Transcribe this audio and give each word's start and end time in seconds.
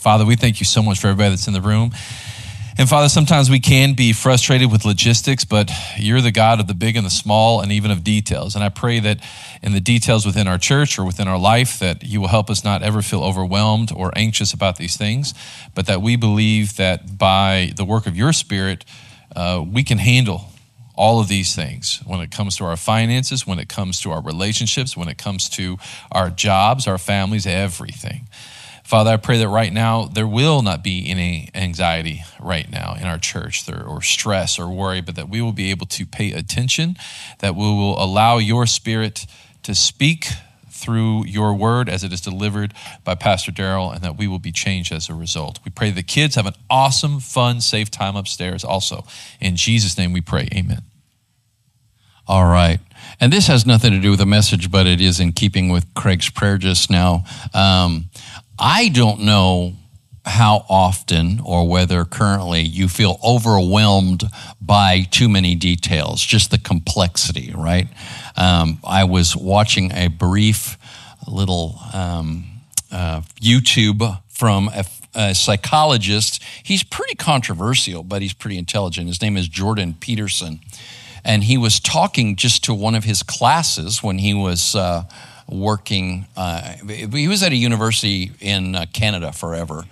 Father, 0.00 0.24
we 0.24 0.34
thank 0.34 0.60
you 0.60 0.64
so 0.64 0.82
much 0.82 0.98
for 0.98 1.08
everybody 1.08 1.28
that's 1.28 1.46
in 1.46 1.52
the 1.52 1.60
room. 1.60 1.92
And 2.78 2.88
Father, 2.88 3.10
sometimes 3.10 3.50
we 3.50 3.60
can 3.60 3.92
be 3.92 4.14
frustrated 4.14 4.72
with 4.72 4.86
logistics, 4.86 5.44
but 5.44 5.70
you're 5.98 6.22
the 6.22 6.32
God 6.32 6.58
of 6.58 6.66
the 6.66 6.74
big 6.74 6.96
and 6.96 7.04
the 7.04 7.10
small 7.10 7.60
and 7.60 7.70
even 7.70 7.90
of 7.90 8.02
details. 8.02 8.54
And 8.54 8.64
I 8.64 8.70
pray 8.70 9.00
that 9.00 9.18
in 9.62 9.72
the 9.74 9.80
details 9.80 10.24
within 10.24 10.48
our 10.48 10.56
church 10.56 10.98
or 10.98 11.04
within 11.04 11.28
our 11.28 11.38
life, 11.38 11.78
that 11.80 12.02
you 12.02 12.18
will 12.18 12.28
help 12.28 12.48
us 12.48 12.64
not 12.64 12.82
ever 12.82 13.02
feel 13.02 13.22
overwhelmed 13.22 13.92
or 13.94 14.10
anxious 14.16 14.54
about 14.54 14.78
these 14.78 14.96
things, 14.96 15.34
but 15.74 15.84
that 15.84 16.00
we 16.00 16.16
believe 16.16 16.76
that 16.76 17.18
by 17.18 17.74
the 17.76 17.84
work 17.84 18.06
of 18.06 18.16
your 18.16 18.32
Spirit, 18.32 18.86
uh, 19.36 19.62
we 19.70 19.84
can 19.84 19.98
handle 19.98 20.46
all 20.96 21.20
of 21.20 21.28
these 21.28 21.54
things 21.54 22.00
when 22.06 22.20
it 22.20 22.30
comes 22.30 22.56
to 22.56 22.64
our 22.64 22.78
finances, 22.78 23.46
when 23.46 23.58
it 23.58 23.68
comes 23.68 24.00
to 24.00 24.10
our 24.10 24.22
relationships, 24.22 24.96
when 24.96 25.08
it 25.08 25.18
comes 25.18 25.50
to 25.50 25.76
our 26.10 26.30
jobs, 26.30 26.86
our 26.86 26.96
families, 26.96 27.46
everything. 27.46 28.26
Father, 28.90 29.12
I 29.12 29.18
pray 29.18 29.38
that 29.38 29.48
right 29.48 29.72
now 29.72 30.06
there 30.06 30.26
will 30.26 30.62
not 30.62 30.82
be 30.82 31.08
any 31.08 31.48
anxiety 31.54 32.24
right 32.40 32.68
now 32.68 32.96
in 33.00 33.06
our 33.06 33.18
church 33.18 33.70
or 33.70 34.02
stress 34.02 34.58
or 34.58 34.68
worry, 34.68 35.00
but 35.00 35.14
that 35.14 35.28
we 35.28 35.40
will 35.40 35.52
be 35.52 35.70
able 35.70 35.86
to 35.86 36.04
pay 36.04 36.32
attention, 36.32 36.96
that 37.38 37.54
we 37.54 37.62
will 37.62 38.02
allow 38.02 38.38
your 38.38 38.66
spirit 38.66 39.26
to 39.62 39.76
speak 39.76 40.26
through 40.72 41.24
your 41.26 41.54
word 41.54 41.88
as 41.88 42.02
it 42.02 42.12
is 42.12 42.20
delivered 42.20 42.74
by 43.04 43.14
Pastor 43.14 43.52
Darryl, 43.52 43.94
and 43.94 44.02
that 44.02 44.18
we 44.18 44.26
will 44.26 44.40
be 44.40 44.50
changed 44.50 44.90
as 44.90 45.08
a 45.08 45.14
result. 45.14 45.60
We 45.64 45.70
pray 45.70 45.92
the 45.92 46.02
kids 46.02 46.34
have 46.34 46.46
an 46.46 46.54
awesome, 46.68 47.20
fun, 47.20 47.60
safe 47.60 47.92
time 47.92 48.16
upstairs 48.16 48.64
also. 48.64 49.04
In 49.40 49.54
Jesus' 49.54 49.96
name 49.96 50.12
we 50.12 50.20
pray. 50.20 50.48
Amen. 50.52 50.82
All 52.26 52.46
right. 52.46 52.80
And 53.20 53.32
this 53.32 53.46
has 53.46 53.66
nothing 53.66 53.92
to 53.92 54.00
do 54.00 54.10
with 54.10 54.18
the 54.18 54.26
message, 54.26 54.70
but 54.70 54.86
it 54.86 55.00
is 55.00 55.20
in 55.20 55.32
keeping 55.32 55.68
with 55.68 55.92
Craig's 55.94 56.30
prayer 56.30 56.58
just 56.58 56.90
now. 56.90 57.24
Um, 57.52 58.09
I 58.60 58.88
don't 58.88 59.22
know 59.22 59.72
how 60.26 60.66
often 60.68 61.40
or 61.42 61.66
whether 61.66 62.04
currently 62.04 62.60
you 62.60 62.88
feel 62.88 63.18
overwhelmed 63.24 64.24
by 64.60 65.06
too 65.10 65.30
many 65.30 65.54
details, 65.54 66.22
just 66.22 66.50
the 66.50 66.58
complexity, 66.58 67.54
right? 67.56 67.88
Um, 68.36 68.78
I 68.84 69.04
was 69.04 69.34
watching 69.34 69.92
a 69.92 70.08
brief 70.08 70.76
little 71.26 71.80
um, 71.94 72.44
uh, 72.92 73.22
YouTube 73.40 74.20
from 74.28 74.68
a, 74.68 74.84
a, 75.14 75.34
psychologist. 75.34 76.42
He's 76.62 76.82
pretty 76.82 77.14
controversial, 77.14 78.02
but 78.02 78.20
he's 78.20 78.34
pretty 78.34 78.58
intelligent. 78.58 79.06
His 79.08 79.22
name 79.22 79.38
is 79.38 79.48
Jordan 79.48 79.96
Peterson. 79.98 80.60
And 81.24 81.44
he 81.44 81.56
was 81.56 81.80
talking 81.80 82.36
just 82.36 82.64
to 82.64 82.74
one 82.74 82.94
of 82.94 83.04
his 83.04 83.22
classes 83.22 84.02
when 84.02 84.18
he 84.18 84.34
was. 84.34 84.74
Uh, 84.74 85.04
working. 85.50 86.26
Uh, 86.36 86.74
he 87.12 87.28
was 87.28 87.42
at 87.42 87.52
a 87.52 87.56
university 87.56 88.32
in 88.40 88.74
uh, 88.74 88.86
Canada 88.92 89.32
forever. 89.32 89.84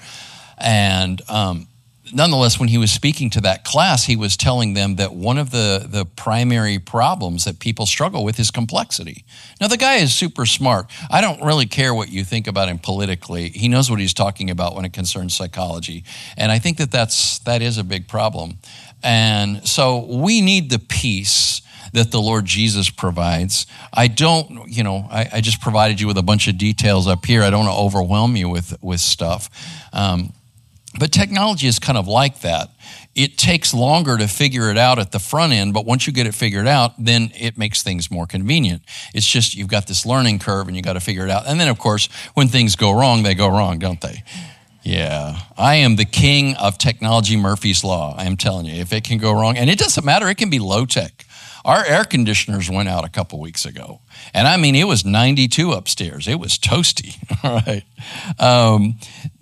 And 0.57 1.21
um, 1.29 1.69
nonetheless, 2.13 2.59
when 2.59 2.69
he 2.69 2.79
was 2.79 2.91
speaking 2.91 3.31
to 3.31 3.41
that 3.43 3.65
class, 3.65 4.05
he 4.05 4.17
was 4.17 4.37
telling 4.37 4.75
them 4.75 4.97
that 4.97 5.15
one 5.15 5.39
of 5.39 5.51
the, 5.51 5.87
the 5.89 6.05
primary 6.05 6.79
problems 6.79 7.45
that 7.45 7.59
people 7.59 7.87
struggle 7.87 8.25
with 8.25 8.39
is 8.39 8.51
complexity. 8.51 9.25
Now, 9.61 9.69
the 9.69 9.77
guy 9.77 9.97
is 9.97 10.15
super 10.15 10.47
smart. 10.47 10.87
I 11.11 11.21
don't 11.21 11.43
really 11.43 11.67
care 11.67 11.95
what 11.95 12.09
you 12.09 12.25
think 12.25 12.47
about 12.47 12.69
him 12.69 12.79
politically. 12.79 13.51
He 13.51 13.69
knows 13.69 13.91
what 13.91 14.01
he's 14.01 14.15
talking 14.15 14.51
about 14.51 14.75
when 14.75 14.85
it 14.85 14.93
concerns 14.93 15.35
psychology. 15.35 16.05
And 16.37 16.51
I 16.51 16.59
think 16.59 16.79
that 16.79 16.91
that's, 16.91 17.39
that 17.41 17.63
is 17.63 17.79
a 17.79 17.85
big 17.85 18.09
problem. 18.09 18.59
And 19.03 19.67
so 19.67 20.05
we 20.07 20.41
need 20.41 20.71
the 20.71 20.79
peace 20.79 21.63
that 21.93 22.11
the 22.11 22.21
Lord 22.21 22.45
Jesus 22.45 22.91
provides. 22.91 23.67
I 23.93 24.09
don't, 24.09 24.69
you 24.69 24.83
know, 24.83 25.07
I, 25.11 25.29
I 25.35 25.41
just 25.41 25.61
provided 25.61 26.01
you 26.01 26.07
with 26.07 26.19
a 26.19 26.23
bunch 26.23 26.49
of 26.49 26.59
details 26.59 27.07
up 27.07 27.25
here. 27.25 27.43
I 27.43 27.51
don't 27.51 27.67
want 27.67 27.75
to 27.75 27.81
overwhelm 27.81 28.37
you 28.37 28.49
with, 28.49 28.77
with 28.83 29.01
stuff. 29.01 29.51
Um, 29.93 30.33
but 30.99 31.13
technology 31.13 31.67
is 31.67 31.79
kind 31.79 31.99
of 31.99 32.09
like 32.09 32.41
that. 32.41 32.71
It 33.15 33.37
takes 33.37 33.75
longer 33.75 34.17
to 34.17 34.29
figure 34.29 34.71
it 34.71 34.79
out 34.79 34.99
at 34.99 35.13
the 35.13 35.19
front 35.19 35.53
end, 35.53 35.75
but 35.75 35.85
once 35.85 36.07
you 36.07 36.13
get 36.13 36.27
it 36.27 36.35
figured 36.35 36.67
out, 36.67 36.93
then 36.99 37.33
it 37.39 37.59
makes 37.59 37.83
things 37.83 38.11
more 38.11 38.27
convenient. 38.27 38.83
It's 39.13 39.27
just 39.27 39.55
you've 39.55 39.69
got 39.69 39.87
this 39.87 40.07
learning 40.07 40.39
curve 40.39 40.69
and 40.69 40.77
you 40.77 40.83
got 40.83 40.93
to 40.93 41.01
figure 41.01 41.25
it 41.25 41.31
out. 41.31 41.47
And 41.47 41.59
then, 41.59 41.69
of 41.69 41.79
course, 41.79 42.09
when 42.35 42.49
things 42.49 42.77
go 42.77 42.93
wrong, 42.93 43.23
they 43.23 43.35
go 43.35 43.49
wrong, 43.49 43.79
don't 43.79 44.01
they? 44.01 44.23
Yeah, 44.83 45.41
I 45.59 45.77
am 45.77 45.97
the 45.97 46.05
king 46.05 46.55
of 46.57 46.79
technology 46.79 47.37
Murphy's 47.37 47.85
Law. 47.85 48.15
I 48.17 48.25
am 48.25 48.37
telling 48.37 48.65
you, 48.65 48.81
if 48.81 48.93
it 48.93 49.05
can 49.05 49.19
go 49.19 49.33
wrong, 49.33 49.59
and 49.59 49.69
it 49.69 49.79
doesn't 49.79 50.05
matter, 50.05 50.29
it 50.29 50.37
can 50.37 50.49
be 50.49 50.61
low 50.61 50.87
tech. 50.87 51.27
Our 51.69 51.85
air 51.85 52.05
conditioners 52.05 52.71
went 52.71 52.89
out 52.89 53.05
a 53.05 53.11
couple 53.11 53.39
weeks 53.41 53.67
ago. 53.67 54.01
And 54.33 54.49
I 54.49 54.57
mean, 54.57 54.75
it 54.75 54.85
was 54.85 55.05
92 55.05 55.73
upstairs. 55.73 56.27
It 56.27 56.41
was 56.41 56.59
toasty. 56.59 57.15
All 57.45 57.61
right. 57.61 57.85
Um, 58.39 58.95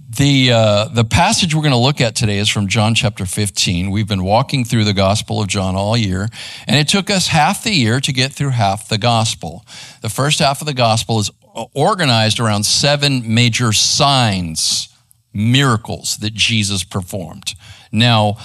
the, 0.09 0.51
uh, 0.51 0.89
the 0.89 1.05
passage 1.05 1.55
we're 1.55 1.63
going 1.63 1.71
to 1.71 1.79
look 1.79 2.01
at 2.01 2.17
today 2.17 2.39
is 2.39 2.49
from 2.49 2.67
John 2.67 2.97
chapter 2.97 3.27
15. 3.27 3.93
We've 3.93 4.09
been 4.09 4.25
walking 4.25 4.65
through 4.65 4.83
the 4.83 4.93
Gospel 4.93 5.41
of 5.41 5.47
John 5.47 5.77
all 5.77 5.97
year, 5.97 6.29
and 6.67 6.77
it 6.77 6.89
took 6.89 7.11
us 7.11 7.29
half 7.29 7.63
the 7.63 7.73
year 7.73 8.01
to 8.01 8.13
get 8.13 8.33
through 8.33 8.51
half 8.51 8.89
the 8.89 8.99
Gospel. 8.99 9.65
The 10.03 10.09
first 10.09 10.41
half 10.41 10.61
of 10.61 10.67
the 10.67 10.75
Gospel 10.75 11.21
is 11.21 11.31
organized 11.75 12.41
around 12.41 12.65
seven 12.65 13.35
major 13.37 13.73
signs, 13.73 14.89
miracles 15.33 16.17
that 16.17 16.35
Jesus 16.35 16.83
performed. 16.83 17.55
Now, 17.93 18.39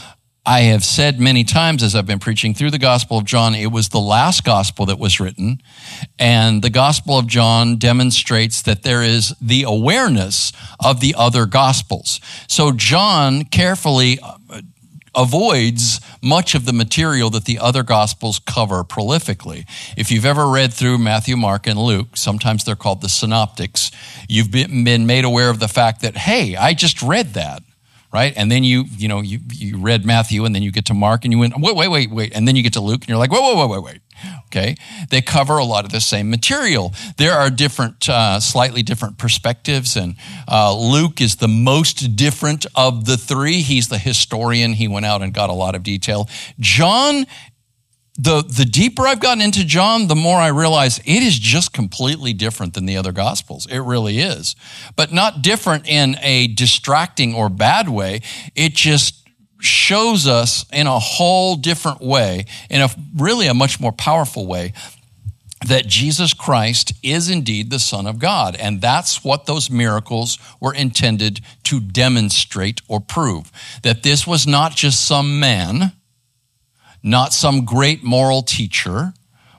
I 0.45 0.61
have 0.61 0.83
said 0.83 1.19
many 1.19 1.43
times 1.43 1.83
as 1.83 1.95
I've 1.95 2.07
been 2.07 2.17
preaching 2.17 2.55
through 2.55 2.71
the 2.71 2.79
Gospel 2.79 3.19
of 3.19 3.25
John, 3.25 3.53
it 3.53 3.71
was 3.71 3.89
the 3.89 3.99
last 3.99 4.43
Gospel 4.43 4.87
that 4.87 4.97
was 4.97 5.19
written. 5.19 5.61
And 6.17 6.63
the 6.63 6.71
Gospel 6.71 7.19
of 7.19 7.27
John 7.27 7.77
demonstrates 7.77 8.63
that 8.63 8.81
there 8.81 9.03
is 9.03 9.35
the 9.39 9.63
awareness 9.63 10.51
of 10.83 10.99
the 10.99 11.13
other 11.15 11.45
Gospels. 11.45 12.19
So 12.47 12.71
John 12.71 13.43
carefully 13.45 14.17
uh, 14.19 14.61
avoids 15.13 16.01
much 16.23 16.55
of 16.55 16.65
the 16.65 16.73
material 16.73 17.29
that 17.29 17.45
the 17.45 17.59
other 17.59 17.83
Gospels 17.83 18.39
cover 18.39 18.83
prolifically. 18.83 19.65
If 19.95 20.11
you've 20.11 20.25
ever 20.25 20.47
read 20.47 20.73
through 20.73 20.97
Matthew, 20.97 21.37
Mark, 21.37 21.67
and 21.67 21.77
Luke, 21.77 22.17
sometimes 22.17 22.63
they're 22.63 22.75
called 22.75 23.01
the 23.01 23.09
synoptics, 23.09 23.91
you've 24.27 24.49
been 24.49 25.05
made 25.05 25.23
aware 25.23 25.51
of 25.51 25.59
the 25.59 25.67
fact 25.67 26.01
that, 26.01 26.17
hey, 26.17 26.55
I 26.55 26.73
just 26.73 27.03
read 27.03 27.35
that 27.35 27.61
right? 28.13 28.33
And 28.35 28.51
then 28.51 28.63
you, 28.63 28.85
you 28.97 29.07
know, 29.07 29.21
you, 29.21 29.39
you 29.51 29.77
read 29.77 30.05
Matthew 30.05 30.45
and 30.45 30.53
then 30.53 30.63
you 30.63 30.71
get 30.71 30.85
to 30.85 30.93
Mark 30.93 31.23
and 31.23 31.31
you 31.31 31.39
went, 31.39 31.53
wait, 31.57 31.75
wait, 31.75 31.87
wait, 31.87 32.11
wait. 32.11 32.33
And 32.35 32.47
then 32.47 32.55
you 32.55 32.63
get 32.63 32.73
to 32.73 32.81
Luke 32.81 33.01
and 33.01 33.09
you're 33.09 33.17
like, 33.17 33.31
wait, 33.31 33.41
wait, 33.41 33.57
wait, 33.57 33.69
wait, 33.69 33.83
wait. 33.83 34.01
Okay. 34.47 34.75
They 35.09 35.21
cover 35.21 35.57
a 35.57 35.63
lot 35.63 35.85
of 35.85 35.91
the 35.91 36.01
same 36.01 36.29
material. 36.29 36.93
There 37.17 37.33
are 37.33 37.49
different, 37.49 38.07
uh, 38.07 38.39
slightly 38.39 38.83
different 38.83 39.17
perspectives. 39.17 39.95
And 39.95 40.15
uh, 40.47 40.75
Luke 40.77 41.21
is 41.21 41.37
the 41.37 41.47
most 41.47 42.15
different 42.15 42.65
of 42.75 43.05
the 43.05 43.17
three. 43.17 43.61
He's 43.61 43.87
the 43.87 43.97
historian. 43.97 44.73
He 44.73 44.87
went 44.87 45.05
out 45.05 45.21
and 45.21 45.33
got 45.33 45.49
a 45.49 45.53
lot 45.53 45.73
of 45.73 45.83
detail. 45.83 46.29
John 46.59 47.25
the, 48.21 48.43
the 48.43 48.65
deeper 48.65 49.07
I've 49.07 49.19
gotten 49.19 49.41
into 49.41 49.65
John, 49.65 50.07
the 50.07 50.15
more 50.15 50.37
I 50.37 50.49
realize 50.49 50.99
it 50.99 51.23
is 51.23 51.39
just 51.39 51.73
completely 51.73 52.33
different 52.33 52.75
than 52.75 52.85
the 52.85 52.95
other 52.95 53.11
gospels. 53.11 53.65
It 53.65 53.79
really 53.79 54.19
is. 54.19 54.55
But 54.95 55.11
not 55.11 55.41
different 55.41 55.87
in 55.87 56.17
a 56.21 56.47
distracting 56.47 57.33
or 57.33 57.49
bad 57.49 57.89
way. 57.89 58.21
It 58.53 58.75
just 58.75 59.27
shows 59.59 60.27
us 60.27 60.65
in 60.71 60.85
a 60.85 60.99
whole 60.99 61.55
different 61.55 62.01
way, 62.01 62.45
in 62.69 62.81
a 62.81 62.89
really 63.17 63.47
a 63.47 63.55
much 63.55 63.79
more 63.79 63.91
powerful 63.91 64.45
way, 64.45 64.73
that 65.67 65.87
Jesus 65.87 66.35
Christ 66.35 66.93
is 67.01 67.27
indeed 67.27 67.71
the 67.71 67.79
Son 67.79 68.05
of 68.05 68.19
God. 68.19 68.55
And 68.55 68.81
that's 68.81 69.23
what 69.23 69.47
those 69.47 69.71
miracles 69.71 70.37
were 70.59 70.75
intended 70.75 71.41
to 71.63 71.79
demonstrate 71.79 72.81
or 72.87 72.99
prove. 72.99 73.51
That 73.81 74.03
this 74.03 74.27
was 74.27 74.45
not 74.45 74.75
just 74.75 75.07
some 75.07 75.39
man 75.39 75.93
not 77.03 77.33
some 77.33 77.65
great 77.65 78.03
moral 78.03 78.41
teacher, 78.41 79.13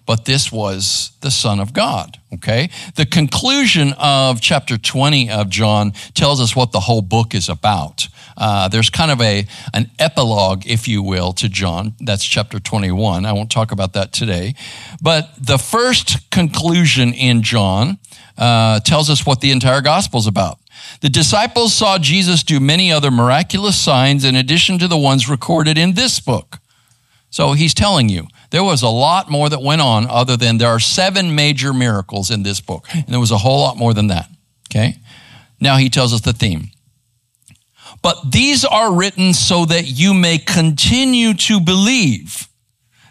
but 0.06 0.25
this 0.25 0.50
was 0.50 1.12
the 1.20 1.30
Son 1.30 1.60
of 1.60 1.72
God. 1.72 2.19
Okay? 2.34 2.70
The 2.97 3.06
conclusion 3.06 3.94
of 3.98 4.41
chapter 4.41 4.76
20 4.76 5.30
of 5.30 5.48
John 5.48 5.92
tells 6.14 6.41
us 6.41 6.56
what 6.56 6.72
the 6.72 6.81
whole 6.81 7.02
book 7.02 7.34
is 7.34 7.48
about. 7.48 8.08
Uh, 8.36 8.69
there's 8.69 8.90
kind 8.90 9.11
of 9.11 9.20
a, 9.20 9.46
an 9.75 9.90
epilogue, 9.99 10.66
if 10.66 10.88
you 10.88 11.02
will, 11.02 11.32
to 11.34 11.49
John. 11.49 11.94
That's 12.00 12.25
chapter 12.25 12.58
21. 12.58 13.25
I 13.26 13.32
won't 13.32 13.50
talk 13.50 13.72
about 13.72 13.93
that 13.93 14.12
today. 14.12 14.55
But 15.00 15.31
the 15.38 15.58
first 15.58 16.31
conclusion 16.31 17.12
in 17.12 17.43
John 17.43 17.99
uh, 18.38 18.81
tells 18.81 19.11
us 19.11 19.26
what 19.26 19.40
the 19.40 19.50
entire 19.50 19.82
gospel 19.82 20.19
is 20.19 20.26
about. 20.26 20.58
The 21.00 21.08
disciples 21.08 21.75
saw 21.75 21.99
Jesus 21.99 22.43
do 22.43 22.58
many 22.58 22.90
other 22.90 23.11
miraculous 23.11 23.78
signs 23.78 24.25
in 24.25 24.34
addition 24.34 24.78
to 24.78 24.88
the 24.88 24.96
ones 24.96 25.28
recorded 25.28 25.78
in 25.78 25.93
this 25.94 26.19
book. 26.19 26.58
So 27.32 27.55
he's 27.55 27.73
telling 27.73 28.11
you 28.11 28.29
there 28.50 28.62
was 28.62 28.82
a 28.82 28.88
lot 28.88 29.31
more 29.31 29.49
that 29.49 29.62
went 29.62 29.81
on 29.81 30.06
other 30.06 30.37
than 30.37 30.58
there 30.58 30.69
are 30.69 30.79
seven 30.79 31.34
major 31.34 31.73
miracles 31.73 32.31
in 32.31 32.43
this 32.43 32.61
book. 32.61 32.87
And 32.93 33.08
there 33.08 33.19
was 33.19 33.31
a 33.31 33.38
whole 33.38 33.61
lot 33.61 33.79
more 33.79 33.94
than 33.94 34.08
that. 34.08 34.29
Okay? 34.70 34.96
Now 35.58 35.79
he 35.79 35.88
tells 35.88 36.12
us 36.12 36.20
the 36.20 36.34
theme. 36.34 36.70
But 38.02 38.32
these 38.32 38.67
are 38.67 38.94
written 38.94 39.32
so 39.32 39.64
that 39.64 39.87
you 39.87 40.12
may 40.12 40.37
continue 40.37 41.32
to 41.34 41.58
believe 41.58 42.49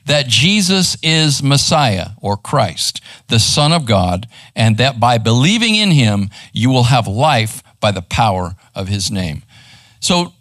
that 0.06 0.28
Jesus 0.28 0.98
is 1.02 1.42
Messiah 1.42 2.10
or 2.22 2.38
Christ, 2.38 3.02
the 3.28 3.40
Son 3.40 3.72
of 3.72 3.86
God, 3.86 4.28
and 4.56 4.78
that 4.78 5.00
by 5.00 5.18
believing 5.18 5.76
in 5.76 5.92
him, 5.92 6.30
you 6.54 6.70
will 6.70 6.84
have 6.84 7.08
life 7.08 7.64
by 7.80 7.92
the 7.92 8.02
power 8.04 8.56
of 8.76 8.88
his 8.88 9.10
name. 9.10 9.42
So 10.00 10.34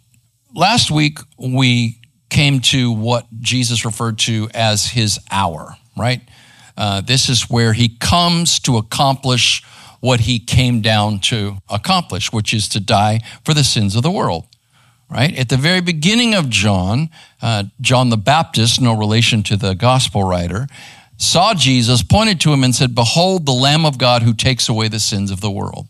last 0.53 0.91
week 0.91 1.17
we 1.37 2.00
came 2.31 2.61
to 2.61 2.91
what 2.91 3.27
Jesus 3.39 3.85
referred 3.85 4.17
to 4.19 4.49
as 4.55 4.87
his 4.87 5.19
hour, 5.29 5.75
right? 5.95 6.21
Uh, 6.75 7.01
this 7.01 7.29
is 7.29 7.43
where 7.43 7.73
he 7.73 7.89
comes 7.99 8.59
to 8.61 8.77
accomplish 8.77 9.63
what 9.99 10.21
he 10.21 10.39
came 10.39 10.81
down 10.81 11.19
to 11.19 11.57
accomplish, 11.69 12.33
which 12.33 12.53
is 12.53 12.67
to 12.69 12.79
die 12.79 13.19
for 13.45 13.53
the 13.53 13.63
sins 13.63 13.95
of 13.95 14.01
the 14.01 14.09
world. 14.09 14.47
Right? 15.09 15.37
At 15.37 15.49
the 15.49 15.57
very 15.57 15.81
beginning 15.81 16.33
of 16.33 16.49
John, 16.49 17.09
uh, 17.41 17.65
John 17.81 18.09
the 18.09 18.17
Baptist, 18.17 18.79
no 18.79 18.97
relation 18.97 19.43
to 19.43 19.57
the 19.57 19.75
gospel 19.75 20.23
writer, 20.23 20.67
saw 21.17 21.53
Jesus, 21.53 22.01
pointed 22.01 22.39
to 22.41 22.53
him, 22.53 22.63
and 22.63 22.73
said, 22.73 22.95
Behold, 22.95 23.45
the 23.45 23.51
Lamb 23.51 23.85
of 23.85 23.97
God 23.97 24.23
who 24.23 24.33
takes 24.33 24.69
away 24.69 24.87
the 24.87 25.01
sins 25.01 25.29
of 25.29 25.41
the 25.41 25.51
world. 25.51 25.87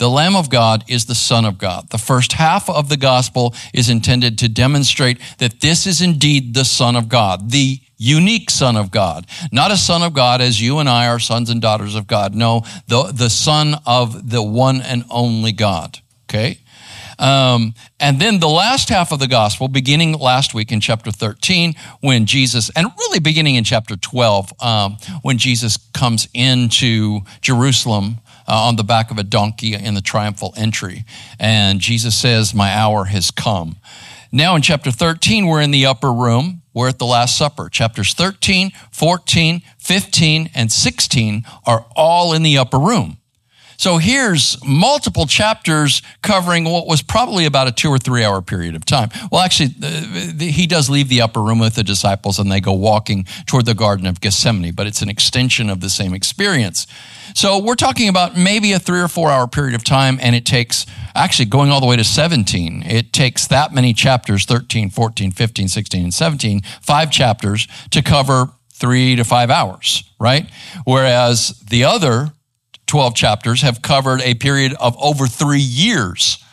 The 0.00 0.08
Lamb 0.08 0.34
of 0.34 0.48
God 0.48 0.82
is 0.88 1.04
the 1.04 1.14
Son 1.14 1.44
of 1.44 1.58
God. 1.58 1.90
The 1.90 1.98
first 1.98 2.32
half 2.32 2.70
of 2.70 2.88
the 2.88 2.96
gospel 2.96 3.54
is 3.74 3.90
intended 3.90 4.38
to 4.38 4.48
demonstrate 4.48 5.18
that 5.36 5.60
this 5.60 5.86
is 5.86 6.00
indeed 6.00 6.54
the 6.54 6.64
Son 6.64 6.96
of 6.96 7.10
God, 7.10 7.50
the 7.50 7.80
unique 7.98 8.48
Son 8.48 8.76
of 8.78 8.90
God. 8.90 9.26
Not 9.52 9.70
a 9.70 9.76
Son 9.76 10.02
of 10.02 10.14
God 10.14 10.40
as 10.40 10.58
you 10.58 10.78
and 10.78 10.88
I 10.88 11.08
are 11.08 11.18
sons 11.18 11.50
and 11.50 11.60
daughters 11.60 11.94
of 11.96 12.06
God. 12.06 12.34
No, 12.34 12.64
the, 12.88 13.12
the 13.12 13.28
Son 13.28 13.74
of 13.84 14.30
the 14.30 14.42
one 14.42 14.80
and 14.80 15.04
only 15.10 15.52
God. 15.52 15.98
Okay? 16.30 16.60
Um, 17.18 17.74
and 18.00 18.18
then 18.18 18.40
the 18.40 18.48
last 18.48 18.88
half 18.88 19.12
of 19.12 19.18
the 19.18 19.28
gospel, 19.28 19.68
beginning 19.68 20.14
last 20.14 20.54
week 20.54 20.72
in 20.72 20.80
chapter 20.80 21.12
13, 21.12 21.74
when 22.00 22.24
Jesus, 22.24 22.70
and 22.74 22.88
really 23.00 23.20
beginning 23.20 23.56
in 23.56 23.64
chapter 23.64 23.96
12, 23.96 24.54
um, 24.62 24.96
when 25.20 25.36
Jesus 25.36 25.76
comes 25.92 26.26
into 26.32 27.20
Jerusalem 27.42 28.16
uh, 28.50 28.66
on 28.66 28.74
the 28.74 28.82
back 28.82 29.12
of 29.12 29.18
a 29.18 29.22
donkey 29.22 29.74
in 29.74 29.94
the 29.94 30.00
triumphal 30.00 30.52
entry. 30.56 31.04
And 31.38 31.78
Jesus 31.78 32.16
says, 32.16 32.52
My 32.52 32.74
hour 32.74 33.04
has 33.04 33.30
come. 33.30 33.76
Now 34.32 34.56
in 34.56 34.62
chapter 34.62 34.90
13, 34.90 35.46
we're 35.46 35.60
in 35.60 35.70
the 35.70 35.86
upper 35.86 36.12
room. 36.12 36.62
We're 36.74 36.88
at 36.88 36.98
the 36.98 37.06
Last 37.06 37.38
Supper. 37.38 37.68
Chapters 37.68 38.12
13, 38.12 38.72
14, 38.90 39.62
15, 39.78 40.50
and 40.54 40.70
16 40.70 41.44
are 41.64 41.86
all 41.94 42.32
in 42.32 42.42
the 42.42 42.58
upper 42.58 42.78
room. 42.78 43.18
So 43.80 43.96
here's 43.96 44.62
multiple 44.62 45.24
chapters 45.24 46.02
covering 46.20 46.64
what 46.64 46.86
was 46.86 47.00
probably 47.00 47.46
about 47.46 47.66
a 47.66 47.72
two 47.72 47.88
or 47.88 47.96
three 47.96 48.22
hour 48.22 48.42
period 48.42 48.76
of 48.76 48.84
time. 48.84 49.08
Well, 49.32 49.40
actually, 49.40 49.74
uh, 49.82 50.34
he 50.38 50.66
does 50.66 50.90
leave 50.90 51.08
the 51.08 51.22
upper 51.22 51.40
room 51.40 51.58
with 51.58 51.76
the 51.76 51.82
disciples 51.82 52.38
and 52.38 52.52
they 52.52 52.60
go 52.60 52.74
walking 52.74 53.24
toward 53.46 53.64
the 53.64 53.72
Garden 53.72 54.04
of 54.04 54.20
Gethsemane, 54.20 54.74
but 54.74 54.86
it's 54.86 55.00
an 55.00 55.08
extension 55.08 55.70
of 55.70 55.80
the 55.80 55.88
same 55.88 56.12
experience. 56.12 56.86
So 57.34 57.58
we're 57.58 57.74
talking 57.74 58.10
about 58.10 58.36
maybe 58.36 58.72
a 58.72 58.78
three 58.78 59.00
or 59.00 59.08
four 59.08 59.30
hour 59.30 59.48
period 59.48 59.74
of 59.74 59.82
time, 59.82 60.18
and 60.20 60.36
it 60.36 60.44
takes 60.44 60.84
actually 61.14 61.46
going 61.46 61.70
all 61.70 61.80
the 61.80 61.86
way 61.86 61.96
to 61.96 62.04
17. 62.04 62.82
It 62.82 63.14
takes 63.14 63.46
that 63.46 63.72
many 63.72 63.94
chapters 63.94 64.44
13, 64.44 64.90
14, 64.90 65.32
15, 65.32 65.68
16, 65.68 66.02
and 66.02 66.12
17, 66.12 66.60
five 66.82 67.10
chapters 67.10 67.66
to 67.92 68.02
cover 68.02 68.50
three 68.74 69.16
to 69.16 69.24
five 69.24 69.48
hours, 69.48 70.04
right? 70.18 70.50
Whereas 70.84 71.58
the 71.66 71.84
other 71.84 72.34
12 72.90 73.14
chapters 73.14 73.62
have 73.62 73.82
covered 73.82 74.20
a 74.22 74.34
period 74.34 74.74
of 74.80 74.96
over 75.00 75.28
three 75.28 75.60
years. 75.60 76.44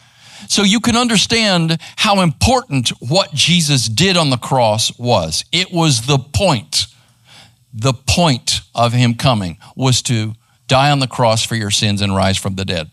So 0.47 0.61
you 0.61 0.79
can 0.79 0.95
understand 0.95 1.79
how 1.95 2.21
important 2.21 2.89
what 2.99 3.33
Jesus 3.33 3.87
did 3.87 4.15
on 4.17 4.29
the 4.29 4.37
cross 4.37 4.95
was. 4.99 5.43
It 5.51 5.71
was 5.71 6.05
the 6.05 6.19
point. 6.19 6.85
The 7.73 7.93
point 7.93 8.61
of 8.75 8.93
him 8.93 9.15
coming 9.15 9.57
was 9.75 10.03
to 10.03 10.35
die 10.67 10.91
on 10.91 10.99
the 10.99 11.07
cross 11.07 11.43
for 11.43 11.55
your 11.55 11.71
sins 11.71 12.03
and 12.03 12.15
rise 12.15 12.37
from 12.37 12.53
the 12.53 12.65
dead. 12.65 12.91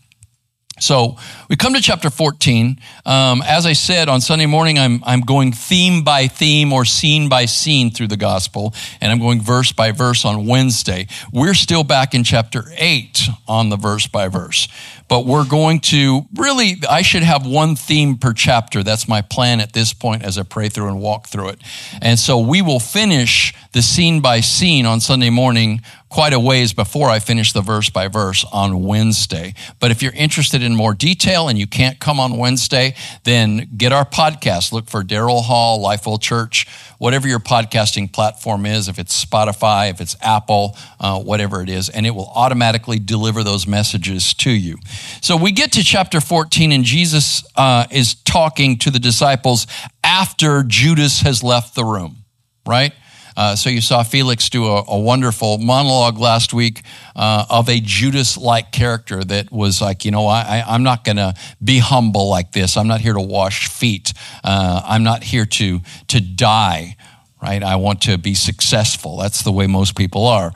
So 0.80 1.16
we 1.48 1.54
come 1.54 1.74
to 1.74 1.80
chapter 1.80 2.10
14. 2.10 2.80
Um, 3.06 3.42
as 3.46 3.64
I 3.64 3.74
said 3.74 4.08
on 4.08 4.20
Sunday 4.20 4.46
morning, 4.46 4.76
I'm, 4.78 5.04
I'm 5.04 5.20
going 5.20 5.52
theme 5.52 6.02
by 6.02 6.26
theme 6.26 6.72
or 6.72 6.84
scene 6.84 7.28
by 7.28 7.44
scene 7.44 7.92
through 7.92 8.08
the 8.08 8.16
gospel, 8.16 8.74
and 9.00 9.12
I'm 9.12 9.20
going 9.20 9.40
verse 9.40 9.70
by 9.70 9.92
verse 9.92 10.24
on 10.24 10.46
Wednesday. 10.46 11.06
We're 11.32 11.54
still 11.54 11.84
back 11.84 12.12
in 12.12 12.24
chapter 12.24 12.64
8 12.76 13.28
on 13.46 13.68
the 13.68 13.76
verse 13.76 14.08
by 14.08 14.26
verse 14.26 14.66
but 15.08 15.26
we're 15.26 15.46
going 15.46 15.80
to 15.80 16.22
really, 16.34 16.76
I 16.88 17.02
should 17.02 17.22
have 17.22 17.46
one 17.46 17.76
theme 17.76 18.16
per 18.16 18.32
chapter. 18.32 18.82
That's 18.82 19.08
my 19.08 19.22
plan 19.22 19.60
at 19.60 19.72
this 19.72 19.92
point 19.92 20.22
as 20.22 20.38
I 20.38 20.42
pray 20.42 20.68
through 20.68 20.88
and 20.88 21.00
walk 21.00 21.28
through 21.28 21.48
it. 21.50 21.60
And 22.00 22.18
so 22.18 22.38
we 22.38 22.62
will 22.62 22.80
finish 22.80 23.54
the 23.72 23.82
scene 23.82 24.20
by 24.20 24.40
scene 24.40 24.86
on 24.86 25.00
Sunday 25.00 25.30
morning 25.30 25.82
quite 26.14 26.32
a 26.32 26.38
ways 26.38 26.72
before 26.72 27.10
I 27.10 27.18
finish 27.18 27.52
the 27.52 27.60
verse 27.60 27.90
by 27.90 28.06
verse 28.06 28.44
on 28.52 28.84
Wednesday. 28.84 29.52
But 29.80 29.90
if 29.90 30.00
you're 30.00 30.12
interested 30.12 30.62
in 30.62 30.76
more 30.76 30.94
detail 30.94 31.48
and 31.48 31.58
you 31.58 31.66
can't 31.66 31.98
come 31.98 32.20
on 32.20 32.38
Wednesday, 32.38 32.94
then 33.24 33.68
get 33.76 33.92
our 33.92 34.04
podcast. 34.04 34.72
Look 34.72 34.88
for 34.88 35.02
Darryl 35.02 35.42
Hall, 35.42 35.84
Lifewell 35.84 36.22
Church, 36.22 36.68
whatever 37.04 37.28
your 37.28 37.38
podcasting 37.38 38.10
platform 38.10 38.64
is, 38.64 38.88
if 38.88 38.98
it's 38.98 39.22
Spotify, 39.22 39.90
if 39.90 40.00
it's 40.00 40.16
Apple, 40.22 40.74
uh, 40.98 41.20
whatever 41.20 41.60
it 41.60 41.68
is, 41.68 41.90
and 41.90 42.06
it 42.06 42.10
will 42.14 42.32
automatically 42.34 42.98
deliver 42.98 43.44
those 43.44 43.66
messages 43.66 44.32
to 44.32 44.50
you. 44.50 44.78
So 45.20 45.36
we 45.36 45.52
get 45.52 45.72
to 45.72 45.84
chapter 45.84 46.22
14, 46.22 46.72
and 46.72 46.82
Jesus 46.82 47.44
uh, 47.56 47.84
is 47.90 48.14
talking 48.14 48.78
to 48.78 48.90
the 48.90 48.98
disciples 48.98 49.66
after 50.02 50.62
Judas 50.62 51.20
has 51.20 51.42
left 51.42 51.74
the 51.74 51.84
room, 51.84 52.24
right? 52.66 52.94
Uh, 53.36 53.56
so 53.56 53.70
you 53.70 53.80
saw 53.80 54.02
Felix 54.02 54.48
do 54.48 54.66
a, 54.66 54.84
a 54.86 54.98
wonderful 54.98 55.58
monologue 55.58 56.18
last 56.18 56.52
week 56.52 56.82
uh, 57.16 57.46
of 57.50 57.68
a 57.68 57.80
Judas-like 57.80 58.72
character 58.72 59.24
that 59.24 59.50
was 59.50 59.80
like, 59.80 60.04
you 60.04 60.10
know, 60.10 60.26
I, 60.26 60.62
am 60.66 60.82
not 60.82 61.04
going 61.04 61.16
to 61.16 61.34
be 61.62 61.78
humble 61.78 62.28
like 62.28 62.52
this. 62.52 62.76
I'm 62.76 62.88
not 62.88 63.00
here 63.00 63.14
to 63.14 63.20
wash 63.20 63.68
feet. 63.68 64.12
Uh, 64.42 64.82
I'm 64.84 65.02
not 65.02 65.24
here 65.24 65.46
to 65.46 65.80
to 66.08 66.20
die. 66.20 66.96
Right? 67.42 67.62
I 67.62 67.76
want 67.76 68.00
to 68.02 68.16
be 68.16 68.34
successful. 68.34 69.18
That's 69.18 69.42
the 69.42 69.52
way 69.52 69.66
most 69.66 69.96
people 69.96 70.26
are. 70.26 70.52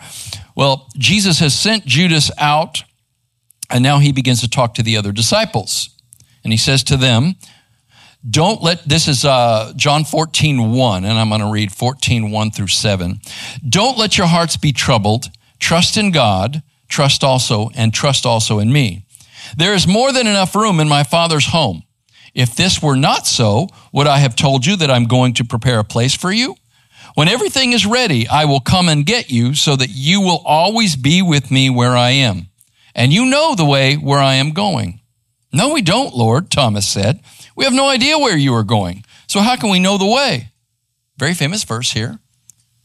Well, 0.57 0.89
Jesus 0.97 1.39
has 1.41 1.53
sent 1.53 1.85
Judas 1.85 2.31
out 2.39 2.83
and 3.71 3.83
now 3.83 3.99
he 3.99 4.13
begins 4.13 4.41
to 4.41 4.49
talk 4.49 4.75
to 4.75 4.83
the 4.83 4.97
other 4.97 5.13
disciples. 5.13 5.91
And 6.43 6.53
he 6.53 6.57
says 6.57 6.83
to 6.85 6.97
them, 6.97 7.37
don't 8.29 8.63
let, 8.63 8.83
this 8.89 9.09
is 9.09 9.25
uh, 9.25 9.73
John 9.77 10.05
14, 10.05 10.73
1, 10.73 11.05
and 11.05 11.19
I'm 11.19 11.29
going 11.29 11.41
to 11.41 11.51
read 11.51 11.73
14, 11.73 12.31
1 12.31 12.51
through 12.51 12.69
7. 12.69 13.21
Don't 13.69 13.99
let 13.99 14.19
your 14.19 14.27
hearts 14.27 14.57
be 14.57 14.73
troubled. 14.73 15.27
Trust 15.59 15.97
in 15.97 16.11
God, 16.11 16.63
trust 16.89 17.23
also, 17.23 17.71
and 17.75 17.93
trust 17.93 18.27
also 18.27 18.59
in 18.59 18.73
me. 18.73 19.05
There 19.57 19.75
is 19.75 19.87
more 19.87 20.13
than 20.13 20.27
enough 20.27 20.55
room 20.55 20.81
in 20.81 20.89
my 20.89 21.05
Father's 21.05 21.47
home. 21.47 21.83
If 22.35 22.55
this 22.55 22.83
were 22.83 22.97
not 22.97 23.27
so, 23.27 23.69
would 23.93 24.07
I 24.07 24.19
have 24.19 24.37
told 24.37 24.67
you 24.67 24.77
that 24.77 24.91
I'm 24.91 25.05
going 25.05 25.35
to 25.35 25.45
prepare 25.45 25.79
a 25.79 25.85
place 25.85 26.15
for 26.15 26.31
you? 26.31 26.57
When 27.15 27.29
everything 27.29 27.73
is 27.73 27.87
ready, 27.87 28.29
I 28.29 28.45
will 28.45 28.61
come 28.61 28.89
and 28.89 29.07
get 29.07 29.31
you 29.31 29.55
so 29.55 29.75
that 29.77 29.91
you 29.91 30.21
will 30.21 30.43
always 30.45 30.95
be 30.95 31.23
with 31.23 31.51
me 31.51 31.71
where 31.71 31.97
I 31.97 32.11
am 32.11 32.49
and 32.99 33.13
you 33.13 33.27
know 33.27 33.55
the 33.55 33.65
way 33.65 33.95
where 33.95 34.19
I 34.19 34.35
am 34.35 34.51
going. 34.51 35.01
No, 35.53 35.73
we 35.73 35.83
don't, 35.83 36.15
Lord, 36.15 36.51
Thomas 36.51 36.87
said. 36.87 37.21
We 37.59 37.65
have 37.65 37.75
no 37.75 37.89
idea 37.89 38.21
where 38.21 38.37
you 38.37 38.55
are 38.55 38.63
going. 38.63 39.05
So 39.27 39.41
how 39.41 39.57
can 39.57 39.69
we 39.69 39.81
know 39.81 39.99
the 39.99 40.07
way? 40.07 40.53
Very 41.17 41.35
famous 41.35 41.65
verse 41.65 41.91
here. 41.91 42.21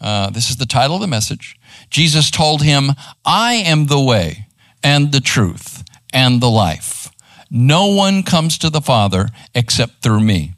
Uh, 0.02 0.32
this 0.32 0.50
is 0.50 0.58
the 0.58 0.66
title 0.66 0.96
of 0.96 1.02
the 1.02 1.08
message. 1.08 1.60
Jesus 1.92 2.32
told 2.32 2.64
him, 2.64 2.94
I 3.24 3.54
am 3.54 3.86
the 3.86 4.00
way 4.00 4.48
and 4.84 5.12
the 5.12 5.20
truth 5.20 5.84
and 6.12 6.42
the 6.42 6.50
life. 6.50 7.12
No 7.52 7.86
one 7.86 8.24
comes 8.24 8.58
to 8.58 8.72
the 8.72 8.82
Father 8.82 9.30
except 9.54 10.02
through 10.02 10.22
me. 10.22 10.54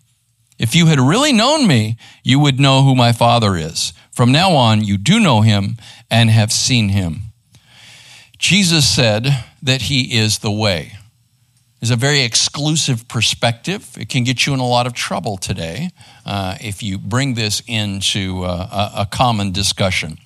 If 0.57 0.75
you 0.75 0.85
had 0.85 1.01
really 1.01 1.33
known 1.33 1.67
me, 1.67 1.97
you 2.23 2.39
would 2.39 2.57
know 2.57 2.83
who 2.83 2.95
my 2.95 3.11
Father 3.11 3.57
is. 3.57 3.91
From 4.13 4.31
now 4.31 4.51
on, 4.51 4.81
you 4.81 4.97
do 4.97 5.19
know 5.19 5.41
him 5.41 5.75
and 6.09 6.29
have 6.29 6.53
seen 6.53 6.87
him. 6.87 7.33
Jesus 8.37 8.89
said 8.89 9.43
that 9.61 9.83
he 9.83 10.17
is 10.17 10.39
the 10.39 10.53
way. 10.53 10.93
It's 11.85 11.91
a 11.91 11.95
very 11.95 12.21
exclusive 12.21 13.07
perspective. 13.07 13.95
It 13.95 14.09
can 14.09 14.23
get 14.23 14.47
you 14.47 14.55
in 14.55 14.59
a 14.59 14.67
lot 14.67 14.87
of 14.87 14.93
trouble 14.93 15.37
today 15.37 15.91
uh, 16.25 16.57
if 16.59 16.81
you 16.81 16.97
bring 16.97 17.35
this 17.35 17.61
into 17.67 18.41
uh, 18.43 18.89
a, 18.95 19.01
a, 19.01 19.05
common 19.05 19.51
discussion. 19.51 20.17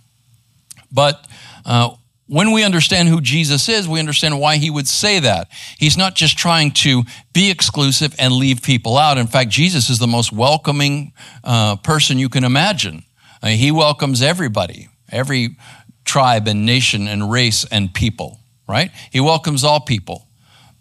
But 0.89 1.27
uh, 1.65 1.95
when 2.27 2.53
we 2.53 2.63
understand 2.63 3.09
who 3.09 3.19
Jesus 3.19 3.67
is, 3.67 3.89
we 3.89 3.99
understand 3.99 4.39
why 4.39 4.55
he 4.55 4.69
would 4.69 4.87
say 4.87 5.19
that. 5.19 5.49
He's 5.77 5.97
not 5.97 6.15
just 6.15 6.37
trying 6.37 6.71
to 6.85 7.03
be 7.33 7.51
exclusive 7.51 8.15
and 8.17 8.31
leave 8.31 8.61
people 8.61 8.97
out. 8.97 9.17
In 9.17 9.27
fact, 9.27 9.49
Jesus 9.49 9.89
is 9.89 9.99
the 9.99 10.07
most 10.07 10.31
welcoming 10.31 11.11
uh, 11.43 11.75
person 11.75 12.17
you 12.17 12.29
can 12.29 12.45
imagine. 12.45 13.03
Uh, 13.43 13.47
he 13.47 13.69
welcomes 13.69 14.21
everybody, 14.21 14.87
every 15.11 15.57
tribe 16.05 16.47
and 16.47 16.65
nation 16.65 17.09
and 17.09 17.29
race 17.29 17.65
and 17.69 17.93
people, 17.93 18.39
right? 18.65 18.91
He 19.11 19.19
welcomes 19.19 19.65
all 19.65 19.81
people. 19.81 20.28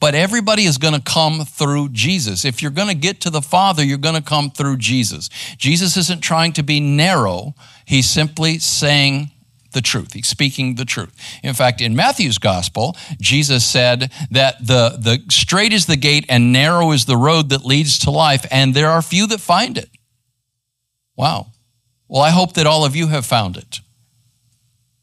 But 0.01 0.15
everybody 0.15 0.65
is 0.65 0.79
going 0.79 0.95
to 0.95 1.01
come 1.01 1.45
through 1.45 1.89
Jesus. 1.91 2.45
If 2.45 2.63
you're 2.63 2.71
going 2.71 2.89
to 2.89 2.95
get 2.95 3.21
to 3.23 3.31
the 3.31 3.43
Father, 3.43 3.85
you're 3.85 3.99
going 3.99 4.15
to 4.15 4.23
come 4.23 4.51
through 4.51 4.77
Jesus. 4.77 5.29
Jesus 5.57 5.97
isn't 5.97 6.21
trying 6.21 6.53
to 6.55 6.63
be 6.63 6.79
narrow. 6.81 7.55
He's 7.85 8.09
simply 8.09 8.59
saying 8.59 9.33
the 9.73 9.81
truth. 9.83 10.13
He's 10.13 10.29
speaking 10.29 10.77
the 10.77 10.85
truth. 10.85 11.15
In 11.43 11.53
fact, 11.55 11.81
in 11.81 11.95
Matthew's 11.95 12.39
gospel, 12.39 12.97
Jesus 13.21 13.67
said 13.67 14.13
that 14.31 14.65
the, 14.65 14.97
the 14.99 15.25
straight 15.31 15.73
is 15.73 15.87
the 15.87 15.97
gate 15.97 16.25
and 16.29 16.53
narrow 16.53 16.93
is 16.93 17.05
the 17.05 17.17
road 17.17 17.51
that 17.51 17.65
leads 17.65 17.99
to 18.01 18.11
life, 18.11 18.47
and 18.51 18.75
there 18.75 18.89
are 18.89 19.03
few 19.03 19.27
that 19.27 19.41
find 19.41 19.77
it. 19.77 19.91
Wow. 21.17 21.49
Well, 22.09 22.23
I 22.23 22.31
hope 22.31 22.55
that 22.55 22.67
all 22.67 22.85
of 22.85 22.97
you 22.97 23.09
have 23.09 23.27
found 23.27 23.57
it. 23.57 23.81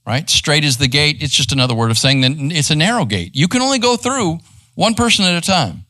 Right? 0.07 0.29
Straight 0.29 0.63
is 0.63 0.77
the 0.77 0.87
gate. 0.87 1.17
It's 1.19 1.33
just 1.33 1.51
another 1.51 1.75
word 1.75 1.91
of 1.91 1.97
saying 1.97 2.21
that 2.21 2.31
it's 2.55 2.69
a 2.69 2.75
narrow 2.75 3.05
gate. 3.05 3.31
You 3.35 3.47
can 3.47 3.61
only 3.61 3.79
go 3.79 3.97
through 3.97 4.39
one 4.75 4.93
person 4.93 5.25
at 5.25 5.35
a 5.35 5.45
time. 5.45 5.85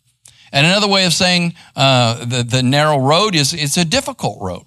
And 0.51 0.65
another 0.65 0.87
way 0.87 1.05
of 1.05 1.13
saying 1.13 1.53
uh, 1.75 2.23
the, 2.23 2.43
the 2.43 2.63
narrow 2.63 2.97
road 2.97 3.35
is 3.35 3.53
it's 3.53 3.77
a 3.77 3.83
difficult 3.85 4.37
road. 4.41 4.65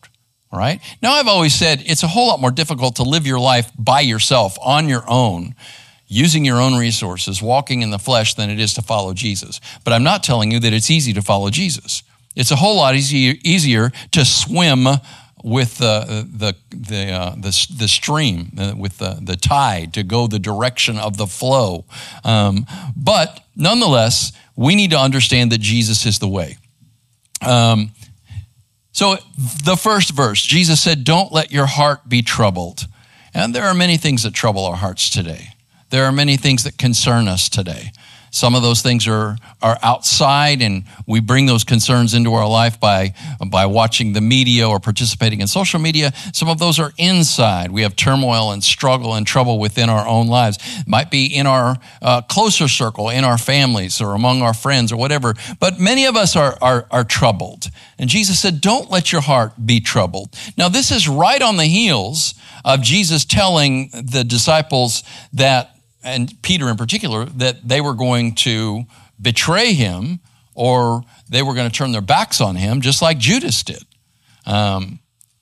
right? 0.52 0.80
Now, 1.02 1.12
I've 1.12 1.28
always 1.28 1.54
said 1.54 1.82
it's 1.86 2.02
a 2.02 2.08
whole 2.08 2.28
lot 2.28 2.40
more 2.40 2.50
difficult 2.50 2.96
to 2.96 3.02
live 3.02 3.26
your 3.26 3.40
life 3.40 3.70
by 3.78 4.00
yourself, 4.00 4.58
on 4.62 4.88
your 4.88 5.04
own, 5.08 5.54
using 6.06 6.44
your 6.44 6.60
own 6.60 6.78
resources, 6.78 7.42
walking 7.42 7.82
in 7.82 7.90
the 7.90 7.98
flesh, 7.98 8.34
than 8.34 8.50
it 8.50 8.58
is 8.58 8.74
to 8.74 8.82
follow 8.82 9.12
Jesus. 9.12 9.60
But 9.84 9.92
I'm 9.92 10.04
not 10.04 10.22
telling 10.22 10.50
you 10.50 10.60
that 10.60 10.72
it's 10.72 10.90
easy 10.90 11.12
to 11.12 11.22
follow 11.22 11.50
Jesus. 11.50 12.02
It's 12.34 12.50
a 12.50 12.56
whole 12.56 12.76
lot 12.76 12.94
easier, 12.94 13.34
easier 13.44 13.90
to 14.12 14.24
swim 14.24 14.86
with 15.44 15.78
the 15.78 16.26
the 16.30 16.54
the 16.70 17.10
uh, 17.10 17.30
the, 17.34 17.66
the, 17.76 17.88
stream, 17.88 18.52
uh, 18.58 18.74
with 18.76 18.98
the, 18.98 19.18
the 19.22 19.36
tide, 19.36 19.94
to 19.94 20.02
go 20.02 20.26
the 20.26 20.38
direction 20.38 20.98
of 20.98 21.16
the 21.16 21.26
flow. 21.26 21.84
Um, 22.24 22.66
but 22.96 23.44
nonetheless, 23.56 24.32
we 24.56 24.74
need 24.74 24.90
to 24.90 24.98
understand 24.98 25.52
that 25.52 25.60
Jesus 25.60 26.06
is 26.06 26.18
the 26.18 26.28
way. 26.28 26.56
Um, 27.46 27.92
so, 28.92 29.16
the 29.64 29.76
first 29.76 30.10
verse, 30.10 30.42
Jesus 30.42 30.82
said, 30.82 31.04
Don't 31.04 31.32
let 31.32 31.52
your 31.52 31.66
heart 31.66 32.08
be 32.08 32.22
troubled. 32.22 32.86
And 33.32 33.54
there 33.54 33.64
are 33.64 33.74
many 33.74 33.96
things 33.96 34.24
that 34.24 34.34
trouble 34.34 34.64
our 34.64 34.76
hearts 34.76 35.10
today. 35.10 35.50
There 35.90 36.04
are 36.04 36.12
many 36.12 36.36
things 36.36 36.64
that 36.64 36.76
concern 36.76 37.28
us 37.28 37.48
today. 37.48 37.92
Some 38.30 38.54
of 38.54 38.62
those 38.62 38.82
things 38.82 39.06
are, 39.08 39.36
are 39.62 39.78
outside, 39.82 40.62
and 40.62 40.84
we 41.06 41.20
bring 41.20 41.46
those 41.46 41.64
concerns 41.64 42.14
into 42.14 42.34
our 42.34 42.48
life 42.48 42.78
by, 42.78 43.14
by 43.50 43.66
watching 43.66 44.12
the 44.12 44.20
media 44.20 44.68
or 44.68 44.80
participating 44.80 45.40
in 45.40 45.46
social 45.46 45.80
media. 45.80 46.12
Some 46.32 46.48
of 46.48 46.58
those 46.58 46.78
are 46.78 46.92
inside. 46.98 47.70
We 47.70 47.82
have 47.82 47.96
turmoil 47.96 48.52
and 48.52 48.62
struggle 48.62 49.14
and 49.14 49.26
trouble 49.26 49.58
within 49.58 49.88
our 49.88 50.06
own 50.06 50.28
lives. 50.28 50.58
It 50.80 50.88
might 50.88 51.10
be 51.10 51.26
in 51.26 51.46
our 51.46 51.76
uh, 52.02 52.22
closer 52.22 52.68
circle, 52.68 53.08
in 53.08 53.24
our 53.24 53.38
families, 53.38 54.00
or 54.00 54.14
among 54.14 54.42
our 54.42 54.54
friends, 54.54 54.92
or 54.92 54.96
whatever. 54.96 55.34
But 55.60 55.80
many 55.80 56.06
of 56.06 56.16
us 56.16 56.36
are, 56.36 56.56
are, 56.60 56.86
are 56.90 57.04
troubled. 57.04 57.70
And 57.98 58.08
Jesus 58.08 58.38
said, 58.38 58.60
Don't 58.60 58.90
let 58.90 59.12
your 59.12 59.20
heart 59.22 59.52
be 59.64 59.80
troubled. 59.80 60.36
Now, 60.56 60.68
this 60.68 60.90
is 60.90 61.08
right 61.08 61.40
on 61.40 61.56
the 61.56 61.66
heels 61.66 62.34
of 62.64 62.82
Jesus 62.82 63.24
telling 63.24 63.90
the 63.90 64.24
disciples 64.24 65.02
that 65.32 65.77
and 66.02 66.32
Peter 66.42 66.68
in 66.68 66.76
particular, 66.76 67.24
that 67.26 67.66
they 67.66 67.80
were 67.80 67.94
going 67.94 68.34
to 68.36 68.84
betray 69.20 69.72
him 69.72 70.20
or 70.54 71.02
they 71.28 71.42
were 71.42 71.54
going 71.54 71.70
to 71.70 71.76
turn 71.76 71.92
their 71.92 72.00
backs 72.00 72.40
on 72.40 72.56
him, 72.56 72.80
just 72.80 73.02
like 73.02 73.18
Judas 73.18 73.62
did. 73.62 73.82
Um, 74.46 75.00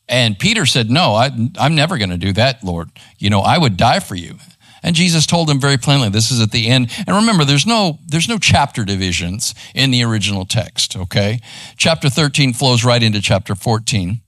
and 0.09 0.39
Peter 0.39 0.67
said, 0.67 0.91
No, 0.91 1.15
I, 1.15 1.31
I'm 1.59 1.75
never 1.75 1.99
going 1.99 2.11
to 2.11 2.19
do 2.19 2.33
that, 2.35 2.63
Lord. 2.63 2.91
You 3.19 3.31
know, 3.31 3.41
I 3.41 3.59
would 3.59 3.77
die 3.77 4.01
for 4.01 4.15
you. 4.15 4.37
And 4.83 4.95
Jesus 4.95 5.27
told 5.27 5.51
him 5.51 5.59
very 5.59 5.79
plainly, 5.79 6.11
this 6.11 6.31
is 6.31 6.41
at 6.41 6.53
the 6.53 6.69
end. 6.69 6.93
And 7.07 7.17
remember, 7.17 7.45
there's 7.45 7.67
no, 7.67 7.99
there's 8.07 8.29
no 8.29 8.39
chapter 8.39 8.85
divisions 8.85 9.53
in 9.75 9.91
the 9.91 10.05
original 10.05 10.45
text, 10.45 10.97
okay? 10.97 11.41
Chapter 11.77 12.09
13 12.09 12.53
flows 12.53 12.85
right 12.85 13.03
into 13.03 13.21
chapter 13.21 13.57
14. 13.57 14.21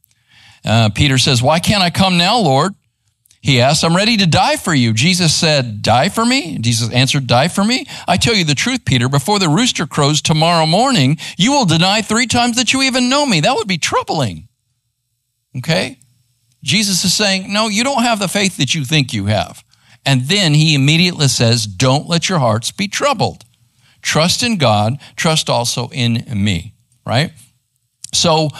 Uh, 0.64 0.90
Peter 0.92 1.16
says, 1.16 1.42
Why 1.42 1.60
can't 1.60 1.82
I 1.82 1.90
come 1.90 2.18
now, 2.18 2.38
Lord? 2.38 2.74
He 3.48 3.62
asked, 3.62 3.82
I'm 3.82 3.96
ready 3.96 4.18
to 4.18 4.26
die 4.26 4.56
for 4.56 4.74
you. 4.74 4.92
Jesus 4.92 5.34
said, 5.34 5.80
Die 5.80 6.10
for 6.10 6.26
me? 6.26 6.58
Jesus 6.58 6.92
answered, 6.92 7.26
Die 7.26 7.48
for 7.48 7.64
me? 7.64 7.86
I 8.06 8.18
tell 8.18 8.34
you 8.34 8.44
the 8.44 8.54
truth, 8.54 8.84
Peter, 8.84 9.08
before 9.08 9.38
the 9.38 9.48
rooster 9.48 9.86
crows 9.86 10.20
tomorrow 10.20 10.66
morning, 10.66 11.16
you 11.38 11.52
will 11.52 11.64
deny 11.64 12.02
three 12.02 12.26
times 12.26 12.56
that 12.56 12.74
you 12.74 12.82
even 12.82 13.08
know 13.08 13.24
me. 13.24 13.40
That 13.40 13.56
would 13.56 13.66
be 13.66 13.78
troubling. 13.78 14.48
Okay? 15.56 15.98
Jesus 16.62 17.02
is 17.06 17.14
saying, 17.14 17.50
No, 17.50 17.68
you 17.68 17.84
don't 17.84 18.02
have 18.02 18.18
the 18.18 18.28
faith 18.28 18.58
that 18.58 18.74
you 18.74 18.84
think 18.84 19.14
you 19.14 19.24
have. 19.26 19.64
And 20.04 20.28
then 20.28 20.52
he 20.52 20.74
immediately 20.74 21.28
says, 21.28 21.66
Don't 21.66 22.06
let 22.06 22.28
your 22.28 22.40
hearts 22.40 22.70
be 22.70 22.86
troubled. 22.86 23.46
Trust 24.02 24.42
in 24.42 24.58
God, 24.58 24.98
trust 25.16 25.48
also 25.48 25.88
in 25.88 26.22
me, 26.34 26.74
right? 27.06 27.32
So 28.12 28.50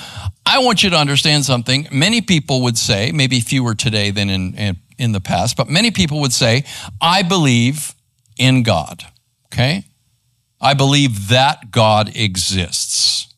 I 0.51 0.61
want 0.61 0.83
you 0.83 0.89
to 0.89 0.97
understand 0.97 1.45
something. 1.45 1.89
Many 1.93 2.23
people 2.23 2.63
would 2.63 2.79
say, 2.79 3.13
maybe 3.13 3.39
fewer 3.41 3.75
today 3.75 4.11
than 4.11 4.31
in, 4.31 4.55
in, 4.55 4.77
in, 4.97 5.13
the 5.13 5.21
past, 5.21 5.59
but 5.59 5.69
many 5.69 5.91
people 5.91 6.23
would 6.23 6.33
say, 6.33 6.65
I 7.03 7.23
believe 7.23 7.95
in 8.39 8.63
God. 8.63 9.05
Okay? 9.53 9.85
I 10.59 10.73
believe 10.73 11.29
that 11.29 11.71
God 11.71 12.17
exists. 12.17 13.29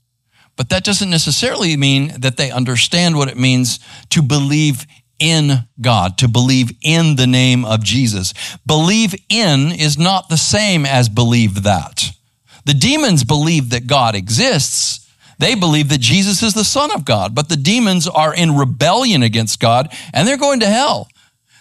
But 0.54 0.68
that 0.68 0.84
doesn't 0.84 1.10
necessarily 1.10 1.76
mean 1.76 2.12
that 2.20 2.36
they 2.36 2.52
understand 2.52 3.16
what 3.16 3.28
it 3.28 3.36
means 3.36 3.80
to 4.10 4.22
believe 4.22 4.86
in 5.18 5.66
God, 5.80 6.16
to 6.18 6.28
believe 6.28 6.70
in 6.80 7.16
the 7.16 7.26
name 7.26 7.64
of 7.64 7.82
Jesus. 7.82 8.34
Believe 8.64 9.16
in 9.28 9.72
is 9.72 9.98
not 9.98 10.28
the 10.28 10.36
same 10.36 10.86
as 10.86 11.08
believe 11.08 11.64
that. 11.64 12.12
The 12.66 12.74
demons 12.74 13.24
believe 13.24 13.70
that 13.70 13.88
God 13.88 14.14
exists 14.14 15.09
they 15.40 15.54
believe 15.54 15.88
that 15.88 16.00
Jesus 16.00 16.42
is 16.42 16.54
the 16.54 16.64
Son 16.64 16.90
of 16.92 17.04
God, 17.04 17.34
but 17.34 17.48
the 17.48 17.56
demons 17.56 18.06
are 18.06 18.34
in 18.34 18.56
rebellion 18.56 19.22
against 19.22 19.60
God 19.60 19.92
and 20.12 20.26
they're 20.26 20.36
going 20.36 20.60
to 20.60 20.66
hell. 20.66 21.08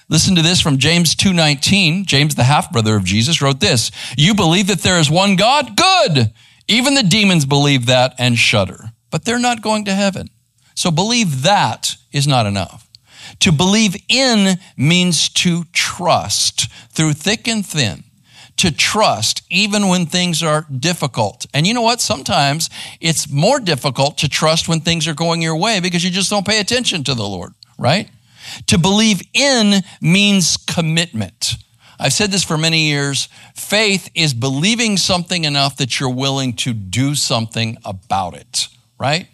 Listen 0.10 0.36
to 0.36 0.42
this 0.42 0.60
from 0.60 0.80
James 0.80 1.16
2:19. 1.16 2.06
James, 2.06 2.36
the 2.36 2.44
half 2.44 2.72
brother 2.72 2.96
of 2.96 3.04
Jesus, 3.04 3.42
wrote 3.42 3.60
this: 3.60 3.92
"You 4.18 4.34
believe 4.34 4.68
that 4.68 4.82
there 4.82 5.00
is 5.00 5.10
one 5.10 5.36
God? 5.36 5.76
Good. 5.76 6.34
Even 6.68 6.96
the 6.96 7.04
demons 7.04 7.46
believe 7.46 7.86
that 7.86 8.16
and 8.18 8.38
shudder, 8.38 8.92
but 9.12 9.24
they're 9.24 9.40
not 9.40 9.62
going 9.62 9.86
to 9.86 9.96
heaven." 9.96 10.30
So 10.76 10.92
believe 10.92 11.44
that 11.44 11.96
is 12.12 12.28
not 12.28 12.48
enough. 12.48 12.88
To 13.42 13.52
believe 13.52 13.96
in 14.08 14.60
means 14.76 15.30
to 15.30 15.66
trust 15.72 16.68
through 16.92 17.14
thick 17.14 17.48
and 17.48 17.66
thin 17.66 18.04
to 18.60 18.76
trust 18.76 19.42
even 19.50 19.88
when 19.88 20.06
things 20.06 20.44
are 20.44 20.66
difficult. 20.70 21.46
And 21.54 21.66
you 21.66 21.74
know 21.74 21.82
what? 21.82 22.02
Sometimes 22.02 22.70
it's 23.00 23.30
more 23.30 23.62
difficult 23.62 24.18
to 24.18 24.28
trust 24.28 24.68
when 24.68 24.82
things 24.82 25.08
are 25.08 25.14
going 25.14 25.42
your 25.42 25.56
way 25.56 25.80
because 25.80 26.04
you 26.04 26.12
just 26.12 26.30
don't 26.30 26.46
pay 26.46 26.60
attention 26.60 27.06
to 27.06 27.16
the 27.16 27.24
Lord, 27.24 27.54
right? 27.78 28.10
To 28.68 28.78
believe 28.78 29.22
in 29.34 29.82
means 30.02 30.58
commitment. 30.58 31.56
I've 31.98 32.12
said 32.12 32.32
this 32.32 32.44
for 32.44 32.58
many 32.58 32.90
years. 32.90 33.30
Faith 33.56 34.10
is 34.14 34.34
believing 34.34 34.98
something 34.98 35.46
enough 35.46 35.78
that 35.78 35.98
you're 36.00 36.14
willing 36.14 36.54
to 36.58 36.74
do 36.74 37.16
something 37.16 37.78
about 37.86 38.36
it, 38.36 38.68
right? 39.00 39.28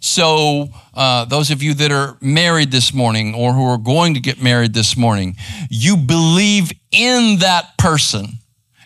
So, 0.00 0.68
uh, 0.94 1.26
those 1.26 1.50
of 1.50 1.62
you 1.62 1.74
that 1.74 1.92
are 1.92 2.16
married 2.22 2.70
this 2.70 2.94
morning 2.94 3.34
or 3.34 3.52
who 3.52 3.66
are 3.66 3.76
going 3.76 4.14
to 4.14 4.20
get 4.20 4.42
married 4.42 4.72
this 4.72 4.96
morning, 4.96 5.36
you 5.68 5.98
believe 5.98 6.72
in 6.90 7.40
that 7.40 7.76
person 7.76 8.39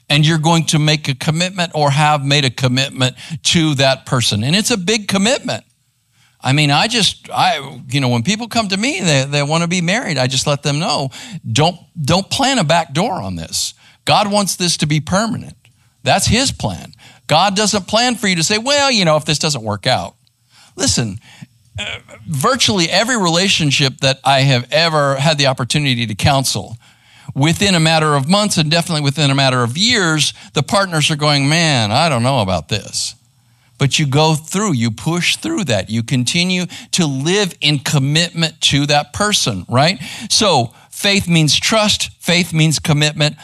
and 0.08 0.26
you're 0.26 0.38
going 0.38 0.66
to 0.66 0.78
make 0.78 1.08
a 1.08 1.14
commitment 1.14 1.72
or 1.74 1.90
have 1.90 2.24
made 2.24 2.44
a 2.44 2.50
commitment 2.50 3.16
to 3.42 3.74
that 3.76 4.06
person. 4.06 4.44
And 4.44 4.54
it's 4.54 4.70
a 4.70 4.76
big 4.76 5.08
commitment. 5.08 5.64
I 6.40 6.52
mean, 6.52 6.70
I 6.70 6.88
just, 6.88 7.30
I, 7.30 7.80
you 7.88 8.00
know, 8.00 8.10
when 8.10 8.22
people 8.22 8.48
come 8.48 8.68
to 8.68 8.76
me, 8.76 9.00
they, 9.00 9.24
they 9.24 9.42
want 9.42 9.62
to 9.62 9.68
be 9.68 9.80
married. 9.80 10.18
I 10.18 10.26
just 10.26 10.46
let 10.46 10.62
them 10.62 10.78
know, 10.78 11.08
don't, 11.50 11.78
don't 12.00 12.28
plan 12.28 12.58
a 12.58 12.64
back 12.64 12.92
door 12.92 13.14
on 13.14 13.36
this. 13.36 13.72
God 14.04 14.30
wants 14.30 14.56
this 14.56 14.76
to 14.78 14.86
be 14.86 15.00
permanent. 15.00 15.56
That's 16.02 16.26
his 16.26 16.52
plan. 16.52 16.92
God 17.26 17.56
doesn't 17.56 17.88
plan 17.88 18.16
for 18.16 18.28
you 18.28 18.36
to 18.36 18.42
say, 18.42 18.58
well, 18.58 18.90
you 18.90 19.06
know, 19.06 19.16
if 19.16 19.24
this 19.24 19.38
doesn't 19.38 19.62
work 19.62 19.86
out. 19.86 20.16
Listen, 20.76 21.18
uh, 21.78 22.00
virtually 22.28 22.90
every 22.90 23.16
relationship 23.16 23.98
that 23.98 24.20
I 24.22 24.40
have 24.40 24.70
ever 24.70 25.16
had 25.16 25.38
the 25.38 25.46
opportunity 25.46 26.06
to 26.06 26.14
counsel 26.14 26.76
within 27.34 27.74
a 27.74 27.80
matter 27.80 28.14
of 28.14 28.28
months 28.28 28.56
and 28.56 28.70
definitely 28.70 29.02
within 29.02 29.30
a 29.30 29.34
matter 29.34 29.62
of 29.62 29.76
years, 29.76 30.32
the 30.52 30.62
partners 30.62 31.10
are 31.10 31.16
going, 31.16 31.48
man, 31.48 31.90
I 31.90 32.08
don't 32.08 32.22
know 32.22 32.40
about 32.40 32.68
this. 32.68 33.14
But 33.76 33.98
you 33.98 34.06
go 34.06 34.34
through, 34.34 34.74
you 34.74 34.90
push 34.90 35.36
through 35.36 35.64
that. 35.64 35.90
You 35.90 36.02
continue 36.02 36.66
to 36.92 37.06
live 37.06 37.54
in 37.60 37.80
commitment 37.80 38.60
to 38.62 38.86
that 38.86 39.12
person, 39.12 39.66
right? 39.68 40.00
So 40.30 40.72
faith 40.90 41.28
means 41.28 41.58
trust. 41.58 42.10
Faith 42.22 42.52
means 42.52 42.78
commitment. 42.78 43.36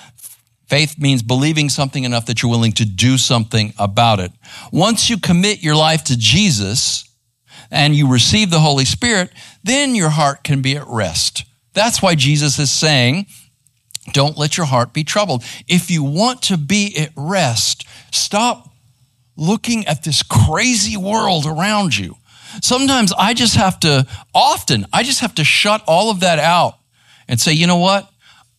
Faith 0.68 1.00
means 1.00 1.22
believing 1.22 1.68
something 1.68 2.04
enough 2.04 2.26
that 2.26 2.42
you're 2.42 2.50
willing 2.50 2.72
to 2.72 2.84
do 2.84 3.18
something 3.18 3.74
about 3.76 4.20
it. 4.20 4.30
Once 4.70 5.10
you 5.10 5.18
commit 5.18 5.64
your 5.64 5.74
life 5.74 6.04
to 6.04 6.16
Jesus 6.16 7.04
and 7.72 7.94
you 7.94 8.08
receive 8.08 8.50
the 8.50 8.60
Holy 8.60 8.84
Spirit, 8.84 9.30
then 9.64 9.96
your 9.96 10.10
heart 10.10 10.44
can 10.44 10.62
be 10.62 10.76
at 10.76 10.86
rest. 10.86 11.44
That's 11.72 12.00
why 12.00 12.14
Jesus 12.14 12.58
is 12.60 12.70
saying, 12.70 13.26
don't 14.12 14.38
let 14.38 14.56
your 14.56 14.66
heart 14.66 14.92
be 14.92 15.04
troubled. 15.04 15.44
If 15.68 15.90
you 15.90 16.02
want 16.02 16.42
to 16.42 16.56
be 16.56 16.96
at 16.98 17.10
rest, 17.16 17.86
stop 18.10 18.68
looking 19.36 19.86
at 19.86 20.04
this 20.04 20.22
crazy 20.22 20.96
world 20.96 21.46
around 21.46 21.96
you. 21.96 22.16
Sometimes 22.62 23.12
I 23.12 23.34
just 23.34 23.56
have 23.56 23.78
to, 23.80 24.06
often, 24.34 24.86
I 24.92 25.02
just 25.02 25.20
have 25.20 25.34
to 25.36 25.44
shut 25.44 25.82
all 25.86 26.10
of 26.10 26.20
that 26.20 26.38
out 26.38 26.74
and 27.28 27.40
say, 27.40 27.52
you 27.52 27.66
know 27.66 27.76
what? 27.76 28.10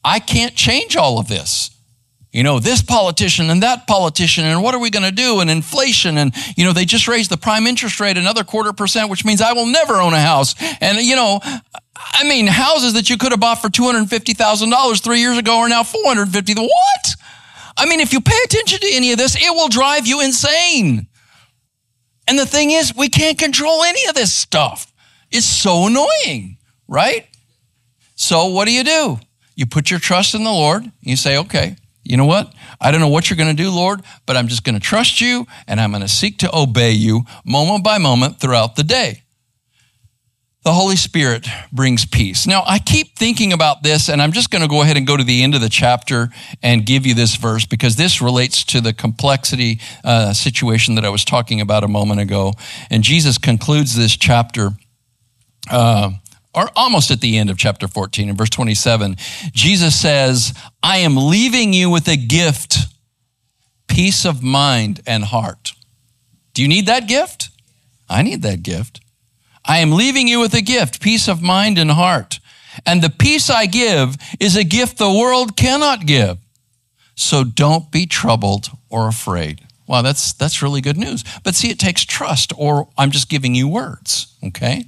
I 0.03 0.19
can't 0.19 0.55
change 0.55 0.95
all 0.95 1.19
of 1.19 1.27
this. 1.27 1.70
You 2.31 2.43
know, 2.43 2.59
this 2.59 2.81
politician 2.81 3.49
and 3.49 3.61
that 3.61 3.87
politician, 3.87 4.45
and 4.45 4.63
what 4.63 4.73
are 4.73 4.79
we 4.79 4.89
going 4.89 5.03
to 5.03 5.11
do? 5.11 5.41
And 5.41 5.49
inflation, 5.49 6.17
and, 6.17 6.33
you 6.55 6.63
know, 6.63 6.71
they 6.71 6.85
just 6.85 7.09
raised 7.09 7.29
the 7.29 7.35
prime 7.37 7.67
interest 7.67 7.99
rate 7.99 8.17
another 8.17 8.45
quarter 8.45 8.71
percent, 8.71 9.09
which 9.09 9.25
means 9.25 9.41
I 9.41 9.51
will 9.51 9.65
never 9.65 9.95
own 9.95 10.13
a 10.13 10.21
house. 10.21 10.55
And, 10.79 10.99
you 10.99 11.17
know, 11.17 11.41
I 11.43 12.23
mean, 12.23 12.47
houses 12.47 12.93
that 12.93 13.09
you 13.09 13.17
could 13.17 13.31
have 13.31 13.41
bought 13.41 13.61
for 13.61 13.67
$250,000 13.67 15.03
three 15.03 15.19
years 15.19 15.37
ago 15.37 15.57
are 15.59 15.67
now 15.67 15.83
450. 15.83 16.53
What? 16.55 17.15
I 17.77 17.85
mean, 17.85 17.99
if 17.99 18.13
you 18.13 18.21
pay 18.21 18.39
attention 18.45 18.79
to 18.79 18.87
any 18.93 19.11
of 19.11 19.17
this, 19.17 19.35
it 19.35 19.53
will 19.53 19.67
drive 19.67 20.07
you 20.07 20.21
insane. 20.21 21.07
And 22.27 22.39
the 22.39 22.45
thing 22.45 22.71
is, 22.71 22.95
we 22.95 23.09
can't 23.09 23.37
control 23.37 23.83
any 23.83 24.05
of 24.07 24.15
this 24.15 24.33
stuff. 24.33 24.93
It's 25.31 25.45
so 25.45 25.87
annoying, 25.87 26.57
right? 26.87 27.27
So 28.15 28.47
what 28.47 28.65
do 28.65 28.73
you 28.73 28.85
do? 28.85 29.19
You 29.55 29.65
put 29.65 29.91
your 29.91 29.99
trust 29.99 30.33
in 30.33 30.43
the 30.43 30.51
Lord. 30.51 30.89
You 31.01 31.15
say, 31.17 31.37
okay, 31.39 31.75
you 32.03 32.17
know 32.17 32.25
what? 32.25 32.53
I 32.79 32.91
don't 32.91 32.99
know 32.99 33.07
what 33.07 33.29
you're 33.29 33.37
going 33.37 33.55
to 33.55 33.63
do, 33.63 33.69
Lord, 33.69 34.01
but 34.25 34.35
I'm 34.35 34.47
just 34.47 34.63
going 34.63 34.75
to 34.75 34.81
trust 34.81 35.21
you 35.21 35.45
and 35.67 35.79
I'm 35.79 35.91
going 35.91 36.01
to 36.01 36.07
seek 36.07 36.39
to 36.39 36.55
obey 36.55 36.91
you 36.91 37.23
moment 37.45 37.83
by 37.83 37.97
moment 37.97 38.39
throughout 38.39 38.75
the 38.75 38.83
day. 38.83 39.23
The 40.63 40.73
Holy 40.73 40.95
Spirit 40.95 41.47
brings 41.71 42.05
peace. 42.05 42.45
Now, 42.45 42.63
I 42.67 42.77
keep 42.77 43.17
thinking 43.17 43.51
about 43.51 43.81
this, 43.81 44.09
and 44.09 44.21
I'm 44.21 44.31
just 44.31 44.51
going 44.51 44.61
to 44.61 44.67
go 44.67 44.83
ahead 44.83 44.95
and 44.95 45.07
go 45.07 45.17
to 45.17 45.23
the 45.23 45.41
end 45.41 45.55
of 45.55 45.61
the 45.61 45.69
chapter 45.69 46.29
and 46.61 46.85
give 46.85 47.03
you 47.03 47.15
this 47.15 47.35
verse 47.35 47.65
because 47.65 47.95
this 47.95 48.21
relates 48.21 48.63
to 48.65 48.79
the 48.79 48.93
complexity 48.93 49.79
uh, 50.03 50.33
situation 50.33 50.93
that 50.95 51.05
I 51.05 51.09
was 51.09 51.25
talking 51.25 51.61
about 51.61 51.83
a 51.83 51.87
moment 51.87 52.19
ago. 52.19 52.53
And 52.91 53.01
Jesus 53.01 53.39
concludes 53.39 53.95
this 53.95 54.15
chapter. 54.15 54.69
Uh, 55.67 56.11
or 56.53 56.69
almost 56.75 57.11
at 57.11 57.21
the 57.21 57.37
end 57.37 57.49
of 57.49 57.57
chapter 57.57 57.87
14 57.87 58.29
in 58.29 58.35
verse 58.35 58.49
27, 58.49 59.15
Jesus 59.51 59.99
says, 59.99 60.53
I 60.83 60.97
am 60.97 61.15
leaving 61.15 61.73
you 61.73 61.89
with 61.89 62.07
a 62.07 62.17
gift, 62.17 62.77
peace 63.87 64.25
of 64.25 64.43
mind 64.43 65.01
and 65.07 65.23
heart. 65.23 65.73
Do 66.53 66.61
you 66.61 66.67
need 66.67 66.87
that 66.87 67.07
gift? 67.07 67.49
I 68.09 68.21
need 68.21 68.41
that 68.41 68.63
gift. 68.63 68.99
I 69.63 69.77
am 69.77 69.91
leaving 69.91 70.27
you 70.27 70.39
with 70.39 70.53
a 70.53 70.61
gift, 70.61 71.01
peace 71.01 71.27
of 71.27 71.41
mind 71.41 71.77
and 71.77 71.91
heart. 71.91 72.39
And 72.85 73.01
the 73.01 73.09
peace 73.09 73.49
I 73.49 73.65
give 73.65 74.17
is 74.39 74.55
a 74.55 74.63
gift 74.63 74.97
the 74.97 75.11
world 75.11 75.55
cannot 75.55 76.05
give. 76.05 76.37
So 77.15 77.43
don't 77.43 77.91
be 77.91 78.05
troubled 78.05 78.69
or 78.89 79.07
afraid. 79.07 79.61
Wow, 79.87 80.01
that's, 80.01 80.33
that's 80.33 80.61
really 80.61 80.81
good 80.81 80.97
news. 80.97 81.23
But 81.43 81.55
see, 81.55 81.69
it 81.69 81.79
takes 81.79 82.03
trust, 82.05 82.53
or 82.57 82.87
I'm 82.97 83.11
just 83.11 83.29
giving 83.29 83.55
you 83.55 83.67
words, 83.67 84.35
okay? 84.43 84.85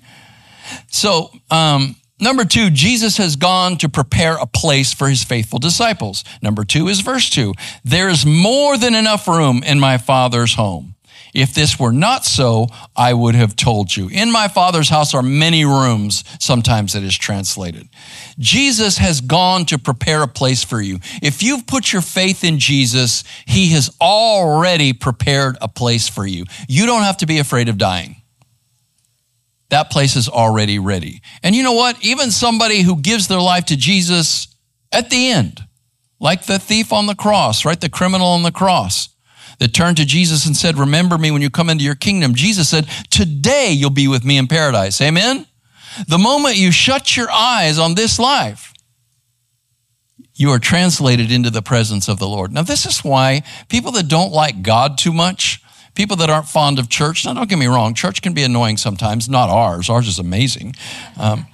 So, 0.87 1.31
um, 1.49 1.95
number 2.19 2.45
two, 2.45 2.69
Jesus 2.69 3.17
has 3.17 3.35
gone 3.35 3.77
to 3.77 3.89
prepare 3.89 4.37
a 4.37 4.45
place 4.45 4.93
for 4.93 5.09
his 5.09 5.23
faithful 5.23 5.59
disciples. 5.59 6.23
Number 6.41 6.63
two 6.63 6.87
is 6.87 7.01
verse 7.01 7.29
two. 7.29 7.53
There 7.83 8.09
is 8.09 8.25
more 8.25 8.77
than 8.77 8.95
enough 8.95 9.27
room 9.27 9.63
in 9.63 9.79
my 9.79 9.97
Father's 9.97 10.55
home. 10.55 10.93
If 11.33 11.53
this 11.53 11.79
were 11.79 11.91
not 11.91 12.25
so, 12.25 12.67
I 12.95 13.13
would 13.13 13.33
have 13.33 13.55
told 13.55 13.95
you. 13.95 14.07
In 14.07 14.31
my 14.31 14.47
Father's 14.47 14.89
house 14.89 15.13
are 15.15 15.23
many 15.23 15.65
rooms, 15.65 16.23
sometimes 16.39 16.93
it 16.93 17.03
is 17.03 17.17
translated. 17.17 17.89
Jesus 18.37 18.99
has 18.99 19.19
gone 19.19 19.65
to 19.65 19.79
prepare 19.79 20.21
a 20.21 20.27
place 20.27 20.63
for 20.63 20.79
you. 20.79 20.99
If 21.23 21.41
you've 21.41 21.65
put 21.65 21.91
your 21.91 22.03
faith 22.03 22.43
in 22.43 22.59
Jesus, 22.59 23.23
he 23.47 23.69
has 23.69 23.95
already 23.99 24.93
prepared 24.93 25.57
a 25.59 25.67
place 25.67 26.07
for 26.07 26.25
you. 26.25 26.45
You 26.67 26.85
don't 26.85 27.03
have 27.03 27.17
to 27.17 27.25
be 27.25 27.39
afraid 27.39 27.67
of 27.67 27.77
dying 27.79 28.17
that 29.69 29.89
place 29.89 30.15
is 30.15 30.29
already 30.29 30.79
ready. 30.79 31.21
And 31.41 31.55
you 31.55 31.63
know 31.63 31.73
what? 31.73 32.03
Even 32.03 32.31
somebody 32.31 32.81
who 32.81 33.01
gives 33.01 33.27
their 33.27 33.39
life 33.39 33.65
to 33.65 33.77
Jesus 33.77 34.47
at 34.91 35.09
the 35.09 35.29
end, 35.29 35.61
like 36.19 36.45
the 36.45 36.59
thief 36.59 36.93
on 36.93 37.07
the 37.07 37.15
cross, 37.15 37.65
right? 37.65 37.79
The 37.79 37.89
criminal 37.89 38.27
on 38.27 38.43
the 38.43 38.51
cross 38.51 39.09
that 39.59 39.73
turned 39.73 39.97
to 39.97 40.05
Jesus 40.05 40.45
and 40.45 40.55
said, 40.55 40.77
Remember 40.77 41.17
me 41.17 41.31
when 41.31 41.41
you 41.41 41.49
come 41.49 41.69
into 41.69 41.83
your 41.83 41.95
kingdom. 41.95 42.35
Jesus 42.35 42.69
said, 42.69 42.87
Today 43.09 43.71
you'll 43.71 43.89
be 43.89 44.07
with 44.07 44.23
me 44.23 44.37
in 44.37 44.47
paradise. 44.47 45.01
Amen? 45.01 45.45
The 46.07 46.17
moment 46.17 46.57
you 46.57 46.71
shut 46.71 47.15
your 47.15 47.31
eyes 47.31 47.77
on 47.77 47.95
this 47.95 48.19
life, 48.19 48.73
you 50.35 50.49
are 50.49 50.59
translated 50.59 51.31
into 51.31 51.49
the 51.49 51.61
presence 51.61 52.07
of 52.07 52.19
the 52.19 52.27
Lord. 52.27 52.51
Now, 52.51 52.63
this 52.63 52.85
is 52.85 53.03
why 53.03 53.43
people 53.69 53.91
that 53.93 54.07
don't 54.07 54.31
like 54.31 54.63
God 54.63 54.97
too 54.97 55.13
much, 55.13 55.61
people 55.95 56.15
that 56.17 56.29
aren't 56.29 56.47
fond 56.47 56.79
of 56.79 56.89
church. 56.89 57.25
Now, 57.25 57.33
don't 57.33 57.49
get 57.49 57.59
me 57.59 57.67
wrong, 57.67 57.93
church 57.93 58.21
can 58.21 58.33
be 58.33 58.43
annoying 58.43 58.77
sometimes, 58.77 59.29
not 59.29 59.49
ours. 59.49 59.89
Ours 59.89 60.07
is 60.07 60.19
amazing. 60.19 60.75
Um, 61.19 61.45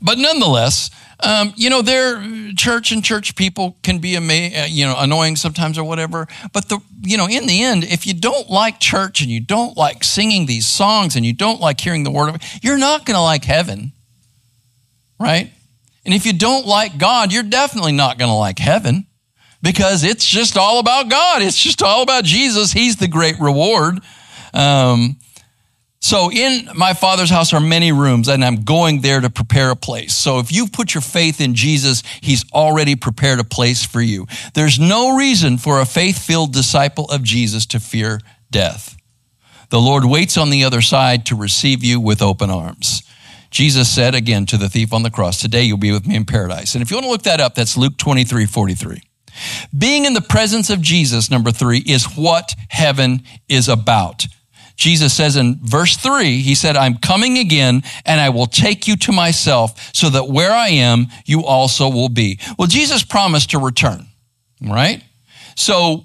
but 0.00 0.18
nonetheless, 0.18 0.90
um, 1.20 1.54
you 1.56 1.70
know, 1.70 1.80
their 1.80 2.22
church 2.54 2.92
and 2.92 3.02
church 3.02 3.36
people 3.36 3.76
can 3.82 3.98
be, 3.98 4.16
ama- 4.16 4.62
uh, 4.62 4.66
you 4.68 4.84
know, 4.84 4.94
annoying 4.98 5.36
sometimes 5.36 5.78
or 5.78 5.84
whatever. 5.84 6.26
But 6.52 6.68
the, 6.68 6.80
you 7.02 7.16
know, 7.16 7.26
in 7.26 7.46
the 7.46 7.62
end, 7.62 7.84
if 7.84 8.06
you 8.06 8.12
don't 8.12 8.50
like 8.50 8.80
church 8.80 9.22
and 9.22 9.30
you 9.30 9.40
don't 9.40 9.76
like 9.76 10.04
singing 10.04 10.46
these 10.46 10.66
songs 10.66 11.16
and 11.16 11.24
you 11.24 11.32
don't 11.32 11.60
like 11.60 11.80
hearing 11.80 12.04
the 12.04 12.10
word 12.10 12.28
of 12.34 12.42
you're 12.62 12.78
not 12.78 13.06
going 13.06 13.14
to 13.14 13.22
like 13.22 13.44
heaven, 13.44 13.92
right? 15.18 15.50
And 16.04 16.12
if 16.12 16.26
you 16.26 16.34
don't 16.34 16.66
like 16.66 16.98
God, 16.98 17.32
you're 17.32 17.42
definitely 17.42 17.92
not 17.92 18.18
going 18.18 18.30
to 18.30 18.36
like 18.36 18.58
heaven 18.58 19.06
because 19.64 20.04
it's 20.04 20.26
just 20.26 20.58
all 20.58 20.78
about 20.78 21.08
God. 21.08 21.40
It's 21.40 21.60
just 21.60 21.82
all 21.82 22.02
about 22.02 22.24
Jesus. 22.24 22.70
He's 22.70 22.96
the 22.96 23.08
great 23.08 23.40
reward. 23.40 23.98
Um, 24.52 25.16
so 26.00 26.30
in 26.30 26.68
my 26.74 26.92
father's 26.92 27.30
house 27.30 27.54
are 27.54 27.60
many 27.60 27.90
rooms 27.90 28.28
and 28.28 28.44
I'm 28.44 28.64
going 28.64 29.00
there 29.00 29.22
to 29.22 29.30
prepare 29.30 29.70
a 29.70 29.76
place. 29.76 30.14
So 30.14 30.38
if 30.38 30.52
you've 30.52 30.70
put 30.70 30.92
your 30.92 31.00
faith 31.00 31.40
in 31.40 31.54
Jesus, 31.54 32.02
he's 32.20 32.44
already 32.52 32.94
prepared 32.94 33.40
a 33.40 33.44
place 33.44 33.82
for 33.82 34.02
you. 34.02 34.26
There's 34.52 34.78
no 34.78 35.16
reason 35.16 35.56
for 35.56 35.80
a 35.80 35.86
faith-filled 35.86 36.52
disciple 36.52 37.06
of 37.06 37.22
Jesus 37.22 37.64
to 37.66 37.80
fear 37.80 38.20
death. 38.50 38.98
The 39.70 39.80
Lord 39.80 40.04
waits 40.04 40.36
on 40.36 40.50
the 40.50 40.64
other 40.64 40.82
side 40.82 41.24
to 41.26 41.36
receive 41.36 41.82
you 41.82 42.00
with 42.00 42.20
open 42.20 42.50
arms. 42.50 43.02
Jesus 43.50 43.88
said 43.88 44.14
again 44.14 44.44
to 44.46 44.58
the 44.58 44.68
thief 44.68 44.92
on 44.92 45.04
the 45.04 45.10
cross, 45.10 45.40
today 45.40 45.62
you'll 45.62 45.78
be 45.78 45.92
with 45.92 46.06
me 46.06 46.16
in 46.16 46.26
paradise. 46.26 46.74
And 46.74 46.82
if 46.82 46.90
you 46.90 46.98
want 46.98 47.06
to 47.06 47.10
look 47.10 47.22
that 47.22 47.40
up, 47.40 47.54
that's 47.54 47.78
Luke 47.78 47.96
23, 47.96 48.44
43. 48.44 49.00
Being 49.76 50.04
in 50.04 50.14
the 50.14 50.20
presence 50.20 50.70
of 50.70 50.80
Jesus, 50.80 51.30
number 51.30 51.50
three, 51.50 51.78
is 51.78 52.04
what 52.16 52.54
heaven 52.68 53.22
is 53.48 53.68
about. 53.68 54.26
Jesus 54.76 55.14
says 55.14 55.36
in 55.36 55.58
verse 55.62 55.96
three, 55.96 56.40
he 56.40 56.54
said, 56.54 56.76
I'm 56.76 56.96
coming 56.96 57.38
again 57.38 57.82
and 58.04 58.20
I 58.20 58.30
will 58.30 58.46
take 58.46 58.88
you 58.88 58.96
to 58.96 59.12
myself 59.12 59.94
so 59.94 60.10
that 60.10 60.28
where 60.28 60.52
I 60.52 60.68
am, 60.68 61.06
you 61.24 61.44
also 61.44 61.88
will 61.88 62.08
be. 62.08 62.40
Well, 62.58 62.66
Jesus 62.68 63.04
promised 63.04 63.50
to 63.50 63.58
return, 63.58 64.06
right? 64.60 65.02
So 65.56 66.04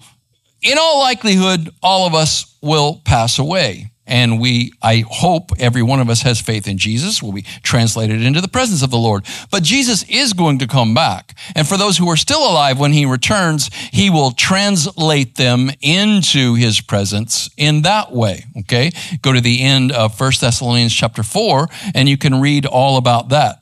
in 0.62 0.78
all 0.78 1.00
likelihood, 1.00 1.70
all 1.82 2.06
of 2.06 2.14
us 2.14 2.56
will 2.62 3.02
pass 3.06 3.40
away. 3.40 3.92
And 4.10 4.42
we, 4.42 4.74
I 4.82 5.06
hope 5.08 5.52
every 5.60 5.84
one 5.84 6.00
of 6.00 6.10
us 6.10 6.24
has 6.24 6.42
faith 6.42 6.68
in 6.68 6.80
Jesus, 6.80 7.22
will 7.22 7.32
be 7.32 7.44
translated 7.64 8.24
into 8.24 8.42
the 8.42 8.48
presence 8.48 8.82
of 8.82 8.90
the 8.90 8.98
Lord. 8.98 9.26
But 9.52 9.62
Jesus 9.62 10.04
is 10.10 10.34
going 10.34 10.60
to 10.60 10.68
come 10.68 10.96
back. 10.96 11.38
And 11.56 11.68
for 11.68 11.78
those 11.78 11.98
who 11.98 12.10
are 12.10 12.18
still 12.18 12.42
alive 12.42 12.80
when 12.80 12.92
he 12.92 13.06
returns, 13.06 13.70
he 13.94 14.10
will 14.10 14.32
translate 14.32 15.36
them 15.36 15.70
into 15.80 16.56
his 16.56 16.82
presence 16.82 17.52
in 17.56 17.84
that 17.84 18.12
way. 18.12 18.46
Okay. 18.62 18.92
Go 19.22 19.32
to 19.32 19.42
the 19.42 19.62
end 19.62 19.92
of 19.92 20.20
1 20.20 20.32
Thessalonians 20.42 20.94
chapter 20.94 21.22
4 21.22 21.68
and 21.94 22.10
you 22.10 22.18
can 22.18 22.42
read 22.42 22.66
all 22.66 22.98
about 22.98 23.30
that. 23.30 23.62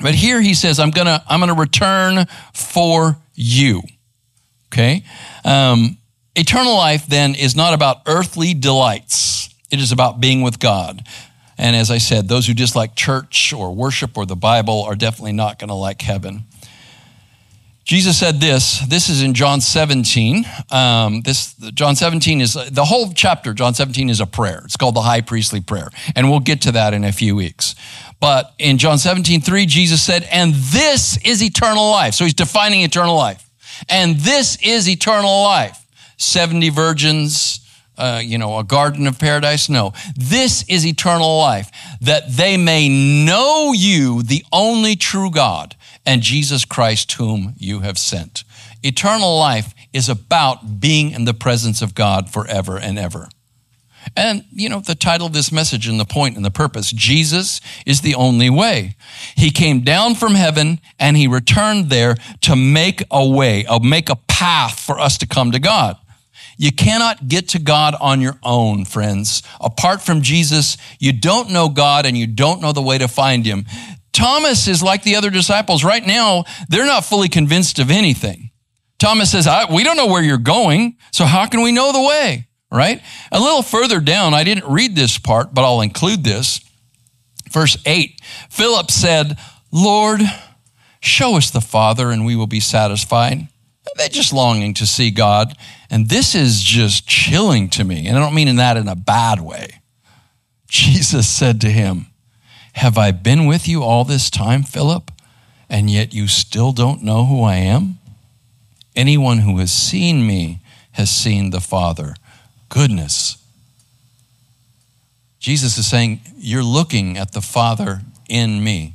But 0.00 0.14
here 0.14 0.40
he 0.40 0.52
says, 0.52 0.78
I'm 0.78 0.90
gonna, 0.90 1.22
I'm 1.28 1.40
gonna 1.40 1.54
return 1.54 2.26
for 2.52 3.16
you. 3.34 3.82
Okay. 4.66 5.04
Um, 5.44 5.96
eternal 6.34 6.74
life 6.74 7.06
then 7.06 7.34
is 7.34 7.56
not 7.56 7.72
about 7.72 8.02
earthly 8.06 8.52
delights. 8.52 9.51
It 9.72 9.80
is 9.80 9.90
about 9.90 10.20
being 10.20 10.42
with 10.42 10.60
God. 10.60 11.04
And 11.58 11.74
as 11.74 11.90
I 11.90 11.98
said, 11.98 12.28
those 12.28 12.46
who 12.46 12.54
dislike 12.54 12.94
church 12.94 13.52
or 13.52 13.74
worship 13.74 14.16
or 14.16 14.26
the 14.26 14.36
Bible 14.36 14.82
are 14.82 14.94
definitely 14.94 15.32
not 15.32 15.58
going 15.58 15.68
to 15.68 15.74
like 15.74 16.02
heaven. 16.02 16.44
Jesus 17.84 18.18
said 18.18 18.40
this. 18.40 18.80
This 18.80 19.08
is 19.08 19.22
in 19.22 19.34
John 19.34 19.60
17. 19.60 20.44
Um, 20.70 21.22
this 21.22 21.54
John 21.74 21.96
17 21.96 22.40
is 22.40 22.54
the 22.54 22.84
whole 22.84 23.12
chapter. 23.12 23.52
John 23.54 23.74
17 23.74 24.08
is 24.08 24.20
a 24.20 24.26
prayer. 24.26 24.62
It's 24.64 24.76
called 24.76 24.94
the 24.94 25.02
High 25.02 25.20
Priestly 25.20 25.60
Prayer, 25.60 25.88
and 26.14 26.30
we'll 26.30 26.40
get 26.40 26.62
to 26.62 26.72
that 26.72 26.94
in 26.94 27.02
a 27.02 27.12
few 27.12 27.34
weeks. 27.34 27.74
But 28.20 28.54
in 28.58 28.78
John 28.78 28.98
17, 28.98 29.40
3, 29.40 29.66
Jesus 29.66 30.00
said, 30.00 30.22
"And 30.30 30.54
this 30.54 31.16
is 31.24 31.42
eternal 31.42 31.90
life." 31.90 32.14
So 32.14 32.24
he's 32.24 32.34
defining 32.34 32.82
eternal 32.82 33.16
life, 33.16 33.42
and 33.88 34.16
this 34.20 34.56
is 34.62 34.88
eternal 34.88 35.42
life. 35.42 35.76
Seventy 36.18 36.68
virgins, 36.68 37.61
uh, 37.98 38.20
you 38.22 38.38
know, 38.38 38.58
a 38.58 38.64
garden 38.64 39.06
of 39.06 39.18
paradise. 39.18 39.68
No, 39.68 39.92
this 40.16 40.64
is 40.68 40.86
eternal 40.86 41.38
life, 41.38 41.70
that 42.00 42.36
they 42.36 42.56
may 42.56 42.88
know 42.88 43.72
you, 43.72 44.22
the 44.22 44.44
only 44.52 44.96
true 44.96 45.30
God, 45.30 45.76
and 46.04 46.22
Jesus 46.22 46.64
Christ, 46.64 47.12
whom 47.12 47.54
you 47.58 47.80
have 47.80 47.98
sent. 47.98 48.44
Eternal 48.82 49.38
life 49.38 49.74
is 49.92 50.08
about 50.08 50.80
being 50.80 51.12
in 51.12 51.24
the 51.24 51.34
presence 51.34 51.82
of 51.82 51.94
God 51.94 52.30
forever 52.30 52.78
and 52.78 52.98
ever. 52.98 53.28
And, 54.16 54.44
you 54.50 54.68
know, 54.68 54.80
the 54.80 54.96
title 54.96 55.28
of 55.28 55.32
this 55.32 55.52
message 55.52 55.86
and 55.86 56.00
the 56.00 56.04
point 56.04 56.34
and 56.34 56.44
the 56.44 56.50
purpose 56.50 56.90
Jesus 56.90 57.60
is 57.86 58.00
the 58.00 58.16
only 58.16 58.50
way. 58.50 58.96
He 59.36 59.50
came 59.50 59.82
down 59.82 60.16
from 60.16 60.34
heaven 60.34 60.80
and 60.98 61.16
he 61.16 61.28
returned 61.28 61.88
there 61.88 62.16
to 62.40 62.56
make 62.56 63.04
a 63.10 63.26
way, 63.26 63.64
or 63.68 63.78
make 63.78 64.08
a 64.08 64.16
path 64.16 64.80
for 64.80 64.98
us 64.98 65.18
to 65.18 65.26
come 65.26 65.52
to 65.52 65.60
God. 65.60 65.96
You 66.58 66.72
cannot 66.72 67.28
get 67.28 67.48
to 67.50 67.58
God 67.58 67.94
on 68.00 68.20
your 68.20 68.38
own, 68.42 68.84
friends. 68.84 69.42
Apart 69.60 70.02
from 70.02 70.22
Jesus, 70.22 70.76
you 70.98 71.12
don't 71.12 71.50
know 71.50 71.68
God 71.68 72.06
and 72.06 72.16
you 72.16 72.26
don't 72.26 72.60
know 72.60 72.72
the 72.72 72.82
way 72.82 72.98
to 72.98 73.08
find 73.08 73.44
him. 73.44 73.64
Thomas 74.12 74.68
is 74.68 74.82
like 74.82 75.02
the 75.02 75.16
other 75.16 75.30
disciples. 75.30 75.84
Right 75.84 76.06
now, 76.06 76.44
they're 76.68 76.86
not 76.86 77.04
fully 77.04 77.28
convinced 77.28 77.78
of 77.78 77.90
anything. 77.90 78.50
Thomas 78.98 79.32
says, 79.32 79.48
We 79.72 79.82
don't 79.82 79.96
know 79.96 80.06
where 80.06 80.22
you're 80.22 80.38
going, 80.38 80.96
so 81.10 81.24
how 81.24 81.46
can 81.46 81.62
we 81.62 81.72
know 81.72 81.92
the 81.92 82.02
way? 82.02 82.46
Right? 82.70 83.02
A 83.32 83.40
little 83.40 83.62
further 83.62 84.00
down, 84.00 84.32
I 84.34 84.44
didn't 84.44 84.70
read 84.70 84.94
this 84.94 85.18
part, 85.18 85.52
but 85.52 85.62
I'll 85.62 85.80
include 85.80 86.24
this. 86.24 86.60
Verse 87.50 87.76
8 87.84 88.20
Philip 88.50 88.90
said, 88.90 89.36
Lord, 89.70 90.20
show 91.00 91.36
us 91.36 91.50
the 91.50 91.60
Father, 91.60 92.10
and 92.10 92.24
we 92.24 92.36
will 92.36 92.46
be 92.46 92.60
satisfied. 92.60 93.48
They're 93.96 94.08
just 94.08 94.32
longing 94.32 94.74
to 94.74 94.86
see 94.86 95.10
God. 95.10 95.56
And 95.92 96.08
this 96.08 96.34
is 96.34 96.62
just 96.62 97.06
chilling 97.06 97.68
to 97.68 97.84
me. 97.84 98.06
And 98.06 98.16
I 98.16 98.20
don't 98.20 98.34
mean 98.34 98.48
in 98.48 98.56
that 98.56 98.78
in 98.78 98.88
a 98.88 98.96
bad 98.96 99.40
way. 99.40 99.82
Jesus 100.66 101.28
said 101.28 101.60
to 101.60 101.68
him, 101.68 102.06
Have 102.72 102.96
I 102.96 103.10
been 103.10 103.44
with 103.44 103.68
you 103.68 103.82
all 103.82 104.06
this 104.06 104.30
time, 104.30 104.62
Philip, 104.62 105.10
and 105.68 105.90
yet 105.90 106.14
you 106.14 106.28
still 106.28 106.72
don't 106.72 107.02
know 107.02 107.26
who 107.26 107.42
I 107.42 107.56
am? 107.56 107.98
Anyone 108.96 109.40
who 109.40 109.58
has 109.58 109.70
seen 109.70 110.26
me 110.26 110.60
has 110.92 111.10
seen 111.10 111.50
the 111.50 111.60
Father. 111.60 112.16
Goodness. 112.70 113.36
Jesus 115.40 115.76
is 115.76 115.86
saying, 115.86 116.20
You're 116.38 116.64
looking 116.64 117.18
at 117.18 117.32
the 117.32 117.42
Father 117.42 118.00
in 118.30 118.64
me. 118.64 118.94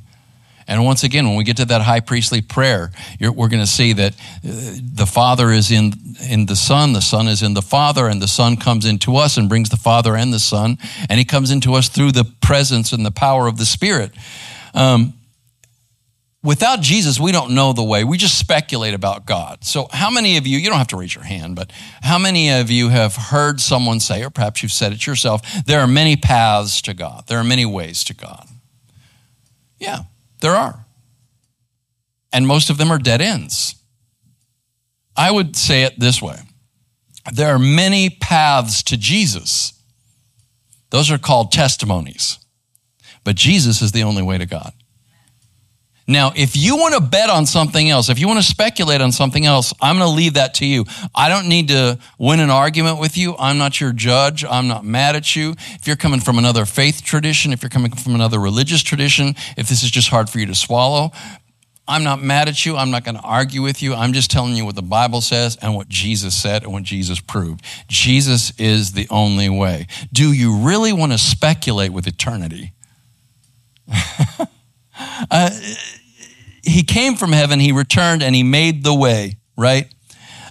And 0.68 0.84
once 0.84 1.02
again, 1.02 1.26
when 1.26 1.36
we 1.36 1.44
get 1.44 1.56
to 1.56 1.64
that 1.64 1.80
high 1.80 2.00
priestly 2.00 2.42
prayer, 2.42 2.92
we're 3.18 3.48
going 3.48 3.62
to 3.62 3.66
see 3.66 3.94
that 3.94 4.12
uh, 4.12 4.18
the 4.42 5.06
Father 5.10 5.50
is 5.50 5.70
in, 5.70 5.94
in 6.28 6.44
the 6.44 6.56
Son, 6.56 6.92
the 6.92 7.00
Son 7.00 7.26
is 7.26 7.42
in 7.42 7.54
the 7.54 7.62
Father, 7.62 8.06
and 8.06 8.20
the 8.20 8.28
Son 8.28 8.58
comes 8.58 8.84
into 8.84 9.16
us 9.16 9.38
and 9.38 9.48
brings 9.48 9.70
the 9.70 9.78
Father 9.78 10.14
and 10.14 10.30
the 10.30 10.38
Son, 10.38 10.76
and 11.08 11.18
He 11.18 11.24
comes 11.24 11.50
into 11.50 11.72
us 11.72 11.88
through 11.88 12.12
the 12.12 12.24
presence 12.42 12.92
and 12.92 13.04
the 13.04 13.10
power 13.10 13.46
of 13.46 13.56
the 13.56 13.64
Spirit. 13.64 14.12
Um, 14.74 15.14
without 16.44 16.82
Jesus, 16.82 17.18
we 17.18 17.32
don't 17.32 17.54
know 17.54 17.72
the 17.72 17.82
way. 17.82 18.04
We 18.04 18.18
just 18.18 18.38
speculate 18.38 18.92
about 18.92 19.24
God. 19.24 19.64
So, 19.64 19.88
how 19.90 20.10
many 20.10 20.36
of 20.36 20.46
you, 20.46 20.58
you 20.58 20.68
don't 20.68 20.78
have 20.78 20.88
to 20.88 20.98
raise 20.98 21.14
your 21.14 21.24
hand, 21.24 21.56
but 21.56 21.72
how 22.02 22.18
many 22.18 22.50
of 22.50 22.70
you 22.70 22.90
have 22.90 23.16
heard 23.16 23.58
someone 23.58 24.00
say, 24.00 24.22
or 24.22 24.28
perhaps 24.28 24.62
you've 24.62 24.72
said 24.72 24.92
it 24.92 25.06
yourself, 25.06 25.40
there 25.64 25.80
are 25.80 25.88
many 25.88 26.14
paths 26.14 26.82
to 26.82 26.92
God, 26.92 27.24
there 27.26 27.38
are 27.38 27.44
many 27.44 27.64
ways 27.64 28.04
to 28.04 28.14
God? 28.14 28.46
Yeah, 29.78 30.00
there 30.40 30.54
are. 30.54 30.86
And 32.32 32.46
most 32.46 32.70
of 32.70 32.78
them 32.78 32.90
are 32.90 32.98
dead 32.98 33.20
ends. 33.20 33.74
I 35.16 35.30
would 35.30 35.56
say 35.56 35.82
it 35.82 35.98
this 35.98 36.22
way 36.22 36.36
there 37.32 37.54
are 37.54 37.58
many 37.58 38.08
paths 38.08 38.82
to 38.84 38.96
Jesus. 38.96 39.74
Those 40.90 41.10
are 41.10 41.18
called 41.18 41.52
testimonies. 41.52 42.38
But 43.24 43.36
Jesus 43.36 43.82
is 43.82 43.92
the 43.92 44.04
only 44.04 44.22
way 44.22 44.38
to 44.38 44.46
God. 44.46 44.72
Now, 46.10 46.32
if 46.34 46.56
you 46.56 46.76
want 46.76 46.94
to 46.94 47.00
bet 47.00 47.28
on 47.28 47.44
something 47.44 47.90
else, 47.90 48.08
if 48.08 48.18
you 48.18 48.26
want 48.26 48.40
to 48.40 48.46
speculate 48.46 49.02
on 49.02 49.12
something 49.12 49.44
else, 49.44 49.74
I'm 49.78 49.98
going 49.98 50.08
to 50.08 50.16
leave 50.16 50.34
that 50.34 50.54
to 50.54 50.66
you. 50.66 50.86
I 51.14 51.28
don't 51.28 51.48
need 51.48 51.68
to 51.68 51.98
win 52.18 52.40
an 52.40 52.48
argument 52.48 52.98
with 52.98 53.18
you. 53.18 53.36
I'm 53.38 53.58
not 53.58 53.78
your 53.78 53.92
judge. 53.92 54.42
I'm 54.42 54.68
not 54.68 54.86
mad 54.86 55.16
at 55.16 55.36
you. 55.36 55.50
If 55.74 55.86
you're 55.86 55.96
coming 55.96 56.20
from 56.20 56.38
another 56.38 56.64
faith 56.64 57.04
tradition, 57.04 57.52
if 57.52 57.62
you're 57.62 57.68
coming 57.68 57.92
from 57.92 58.14
another 58.14 58.40
religious 58.40 58.82
tradition, 58.82 59.34
if 59.58 59.68
this 59.68 59.82
is 59.82 59.90
just 59.90 60.08
hard 60.08 60.30
for 60.30 60.38
you 60.38 60.46
to 60.46 60.54
swallow, 60.54 61.12
I'm 61.86 62.04
not 62.04 62.22
mad 62.22 62.48
at 62.48 62.64
you. 62.64 62.76
I'm 62.76 62.90
not 62.90 63.04
going 63.04 63.16
to 63.16 63.22
argue 63.22 63.60
with 63.60 63.82
you. 63.82 63.94
I'm 63.94 64.14
just 64.14 64.30
telling 64.30 64.54
you 64.54 64.64
what 64.64 64.76
the 64.76 64.82
Bible 64.82 65.20
says 65.20 65.56
and 65.60 65.74
what 65.74 65.90
Jesus 65.90 66.34
said 66.34 66.62
and 66.62 66.72
what 66.72 66.84
Jesus 66.84 67.20
proved. 67.20 67.62
Jesus 67.86 68.58
is 68.58 68.92
the 68.92 69.06
only 69.10 69.50
way. 69.50 69.86
Do 70.10 70.32
you 70.32 70.56
really 70.56 70.92
want 70.94 71.12
to 71.12 71.18
speculate 71.18 71.92
with 71.92 72.06
eternity? 72.06 72.72
uh, 75.30 75.50
he 76.68 76.82
came 76.82 77.16
from 77.16 77.32
heaven, 77.32 77.60
he 77.60 77.72
returned, 77.72 78.22
and 78.22 78.34
he 78.34 78.42
made 78.42 78.84
the 78.84 78.94
way, 78.94 79.38
right? 79.56 79.92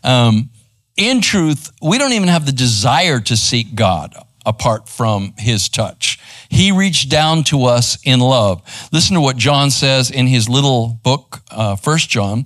Um, 0.04 0.50
in 0.96 1.22
truth, 1.22 1.72
we 1.82 1.98
don't 1.98 2.14
even 2.14 2.28
have 2.28 2.46
the 2.46 2.52
desire 2.52 3.20
to 3.22 3.38
seek 3.38 3.76
God 3.76 4.16
apart 4.46 4.88
from 4.88 5.34
his 5.38 5.70
touch. 5.70 6.20
He 6.50 6.72
reached 6.72 7.10
down 7.10 7.44
to 7.46 7.66
us 7.66 7.98
in 8.04 8.20
love. 8.20 8.64
Listen 8.92 9.16
to 9.16 9.22
what 9.22 9.36
John 9.36 9.70
says 9.70 10.10
in 10.10 10.28
his 10.28 10.48
little 10.48 11.00
book, 11.04 11.42
uh, 11.52 11.76
First 11.76 12.10
John. 12.10 12.46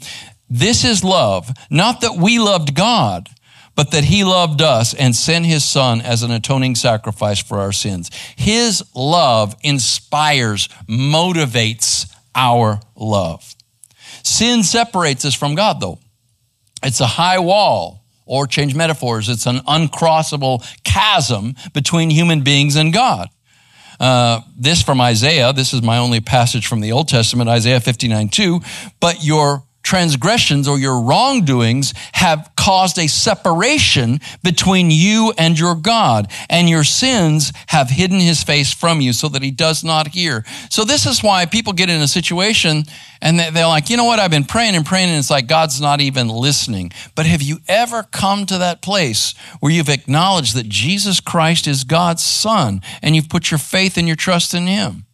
This 0.49 0.83
is 0.83 1.03
love, 1.03 1.49
not 1.69 2.01
that 2.01 2.17
we 2.17 2.39
loved 2.39 2.75
God, 2.75 3.29
but 3.75 3.91
that 3.91 4.03
he 4.03 4.23
loved 4.23 4.61
us 4.61 4.93
and 4.93 5.15
sent 5.15 5.45
his 5.45 5.63
son 5.63 6.01
as 6.01 6.23
an 6.23 6.31
atoning 6.31 6.75
sacrifice 6.75 7.39
for 7.39 7.59
our 7.59 7.71
sins. 7.71 8.09
His 8.35 8.83
love 8.93 9.55
inspires, 9.61 10.67
motivates 10.89 12.13
our 12.35 12.81
love. 12.95 13.55
Sin 14.23 14.63
separates 14.63 15.25
us 15.25 15.33
from 15.33 15.55
God, 15.55 15.79
though. 15.79 15.99
It's 16.83 16.99
a 16.99 17.07
high 17.07 17.39
wall, 17.39 18.03
or 18.25 18.47
change 18.47 18.75
metaphors, 18.75 19.29
it's 19.29 19.45
an 19.45 19.57
uncrossable 19.59 20.63
chasm 20.83 21.55
between 21.73 22.09
human 22.09 22.41
beings 22.41 22.75
and 22.75 22.93
God. 22.93 23.29
Uh, 23.99 24.41
this 24.57 24.81
from 24.81 24.99
Isaiah, 24.99 25.53
this 25.53 25.73
is 25.73 25.83
my 25.83 25.99
only 25.99 26.21
passage 26.21 26.65
from 26.65 26.79
the 26.79 26.91
Old 26.91 27.07
Testament, 27.07 27.49
Isaiah 27.49 27.79
59 27.79 28.29
2. 28.29 28.61
But 28.99 29.23
your 29.23 29.63
transgressions 29.83 30.67
or 30.67 30.77
your 30.77 31.01
wrongdoings 31.01 31.93
have 32.13 32.51
caused 32.55 32.99
a 32.99 33.07
separation 33.07 34.19
between 34.43 34.91
you 34.91 35.33
and 35.37 35.57
your 35.57 35.75
God, 35.75 36.31
and 36.49 36.69
your 36.69 36.83
sins 36.83 37.51
have 37.67 37.89
hidden 37.89 38.19
his 38.19 38.43
face 38.43 38.73
from 38.73 39.01
you 39.01 39.13
so 39.13 39.27
that 39.29 39.41
he 39.41 39.51
does 39.51 39.83
not 39.83 40.09
hear. 40.09 40.45
So 40.69 40.83
this 40.83 41.05
is 41.05 41.23
why 41.23 41.45
people 41.45 41.73
get 41.73 41.89
in 41.89 42.01
a 42.01 42.07
situation 42.07 42.83
and 43.21 43.39
they're 43.39 43.67
like, 43.67 43.89
you 43.89 43.97
know 43.97 44.05
what? 44.05 44.19
I've 44.19 44.31
been 44.31 44.43
praying 44.43 44.75
and 44.75 44.85
praying, 44.85 45.09
and 45.09 45.19
it's 45.19 45.29
like 45.29 45.47
God's 45.47 45.79
not 45.79 46.01
even 46.01 46.27
listening. 46.27 46.91
But 47.13 47.27
have 47.27 47.41
you 47.41 47.59
ever 47.67 48.03
come 48.03 48.47
to 48.47 48.57
that 48.57 48.81
place 48.81 49.35
where 49.59 49.71
you've 49.71 49.89
acknowledged 49.89 50.55
that 50.55 50.67
Jesus 50.67 51.19
Christ 51.19 51.67
is 51.67 51.83
God's 51.83 52.23
son 52.23 52.81
and 53.01 53.15
you've 53.15 53.29
put 53.29 53.51
your 53.51 53.59
faith 53.59 53.95
and 53.97 54.07
your 54.07 54.15
trust 54.15 54.55
in 54.55 54.65
him? 54.65 55.05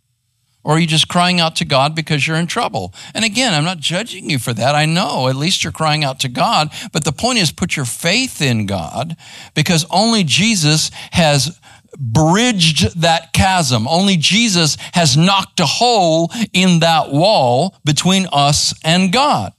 Or 0.68 0.74
are 0.74 0.80
you 0.80 0.86
just 0.86 1.08
crying 1.08 1.40
out 1.40 1.56
to 1.56 1.66
God 1.66 1.96
because 1.96 2.28
you're 2.28 2.36
in 2.36 2.46
trouble? 2.46 2.94
And 3.14 3.24
again, 3.24 3.54
I'm 3.54 3.64
not 3.64 3.78
judging 3.78 4.30
you 4.30 4.38
for 4.38 4.52
that. 4.52 4.76
I 4.76 4.84
know 4.86 5.30
at 5.30 5.38
least 5.38 5.64
you're 5.64 5.72
crying 5.72 6.04
out 6.04 6.20
to 6.20 6.28
God. 6.28 6.74
But 6.92 7.06
the 7.06 7.14
point 7.14 7.40
is, 7.40 7.54
put 7.54 7.78
your 7.78 7.86
faith 7.86 8.42
in 8.42 8.66
God 8.66 9.16
because 9.56 9.86
only 9.90 10.26
Jesus 10.26 10.92
has 11.12 11.58
bridged 11.98 13.00
that 13.00 13.32
chasm. 13.32 13.88
Only 13.88 14.18
Jesus 14.18 14.76
has 14.92 15.16
knocked 15.16 15.62
a 15.62 15.66
hole 15.66 16.34
in 16.52 16.82
that 16.82 17.14
wall 17.14 17.78
between 17.86 18.28
us 18.34 18.74
and 18.84 19.14
God. 19.14 19.54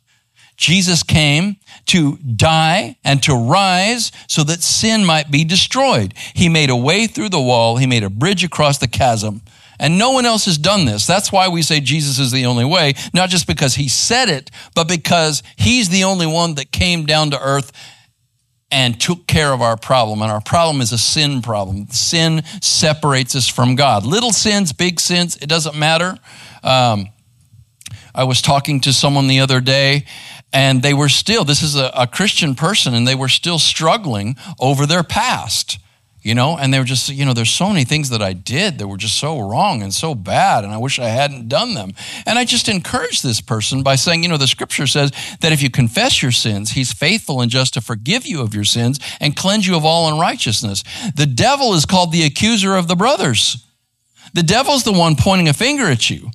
Jesus 0.58 1.02
came 1.02 1.56
to 1.86 2.18
die 2.18 2.98
and 3.02 3.22
to 3.22 3.34
rise 3.34 4.12
so 4.26 4.44
that 4.44 4.62
sin 4.62 5.06
might 5.06 5.30
be 5.30 5.42
destroyed. 5.42 6.12
He 6.34 6.50
made 6.50 6.68
a 6.68 6.76
way 6.76 7.06
through 7.06 7.30
the 7.30 7.40
wall. 7.40 7.78
He 7.78 7.86
made 7.86 8.04
a 8.04 8.10
bridge 8.10 8.44
across 8.44 8.76
the 8.76 8.88
chasm 8.88 9.40
and 9.78 9.98
no 9.98 10.10
one 10.10 10.26
else 10.26 10.46
has 10.46 10.58
done 10.58 10.84
this. 10.84 11.06
That's 11.06 11.30
why 11.30 11.48
we 11.48 11.62
say 11.62 11.80
Jesus 11.80 12.18
is 12.18 12.32
the 12.32 12.46
only 12.46 12.64
way, 12.64 12.94
not 13.14 13.30
just 13.30 13.46
because 13.46 13.74
he 13.74 13.88
said 13.88 14.28
it, 14.28 14.50
but 14.74 14.88
because 14.88 15.42
he's 15.56 15.88
the 15.88 16.04
only 16.04 16.26
one 16.26 16.54
that 16.54 16.72
came 16.72 17.06
down 17.06 17.30
to 17.30 17.40
earth 17.40 17.72
and 18.70 19.00
took 19.00 19.26
care 19.26 19.52
of 19.52 19.62
our 19.62 19.76
problem. 19.76 20.20
And 20.20 20.30
our 20.30 20.40
problem 20.40 20.80
is 20.80 20.92
a 20.92 20.98
sin 20.98 21.40
problem. 21.42 21.86
Sin 21.88 22.42
separates 22.60 23.34
us 23.34 23.48
from 23.48 23.76
God. 23.76 24.04
Little 24.04 24.32
sins, 24.32 24.72
big 24.72 25.00
sins, 25.00 25.36
it 25.36 25.48
doesn't 25.48 25.76
matter. 25.76 26.18
Um, 26.62 27.08
I 28.14 28.24
was 28.24 28.42
talking 28.42 28.80
to 28.80 28.92
someone 28.92 29.28
the 29.28 29.40
other 29.40 29.60
day, 29.60 30.04
and 30.52 30.82
they 30.82 30.92
were 30.92 31.08
still, 31.08 31.44
this 31.44 31.62
is 31.62 31.76
a, 31.76 31.90
a 31.94 32.06
Christian 32.06 32.54
person, 32.54 32.94
and 32.94 33.06
they 33.06 33.14
were 33.14 33.28
still 33.28 33.58
struggling 33.58 34.36
over 34.58 34.86
their 34.86 35.02
past 35.02 35.78
you 36.28 36.34
know? 36.34 36.56
And 36.58 36.72
they 36.72 36.78
were 36.78 36.84
just 36.84 37.08
you 37.08 37.24
know 37.24 37.32
there's 37.32 37.50
so 37.50 37.68
many 37.68 37.84
things 37.84 38.10
that 38.10 38.22
i 38.22 38.32
did 38.32 38.78
that 38.78 38.86
were 38.86 38.96
just 38.96 39.18
so 39.18 39.40
wrong 39.40 39.82
and 39.82 39.92
so 39.92 40.14
bad 40.14 40.62
and 40.64 40.72
i 40.72 40.78
wish 40.78 40.98
i 40.98 41.08
hadn't 41.08 41.48
done 41.48 41.74
them. 41.74 41.92
And 42.26 42.38
i 42.38 42.44
just 42.44 42.68
encouraged 42.68 43.22
this 43.22 43.40
person 43.40 43.82
by 43.82 43.96
saying 43.96 44.22
you 44.22 44.28
know 44.28 44.36
the 44.36 44.46
scripture 44.46 44.86
says 44.86 45.10
that 45.40 45.52
if 45.52 45.62
you 45.62 45.70
confess 45.70 46.22
your 46.22 46.32
sins 46.32 46.72
he's 46.72 46.92
faithful 46.92 47.40
and 47.40 47.50
just 47.50 47.74
to 47.74 47.80
forgive 47.80 48.26
you 48.26 48.42
of 48.42 48.54
your 48.54 48.64
sins 48.64 49.00
and 49.20 49.36
cleanse 49.36 49.66
you 49.66 49.76
of 49.76 49.84
all 49.84 50.12
unrighteousness. 50.12 50.84
The 51.14 51.26
devil 51.26 51.74
is 51.74 51.86
called 51.86 52.12
the 52.12 52.24
accuser 52.24 52.76
of 52.76 52.88
the 52.88 52.96
brothers. 52.96 53.64
The 54.34 54.42
devil's 54.42 54.84
the 54.84 54.92
one 54.92 55.16
pointing 55.16 55.48
a 55.48 55.54
finger 55.54 55.86
at 55.86 56.10
you 56.10 56.30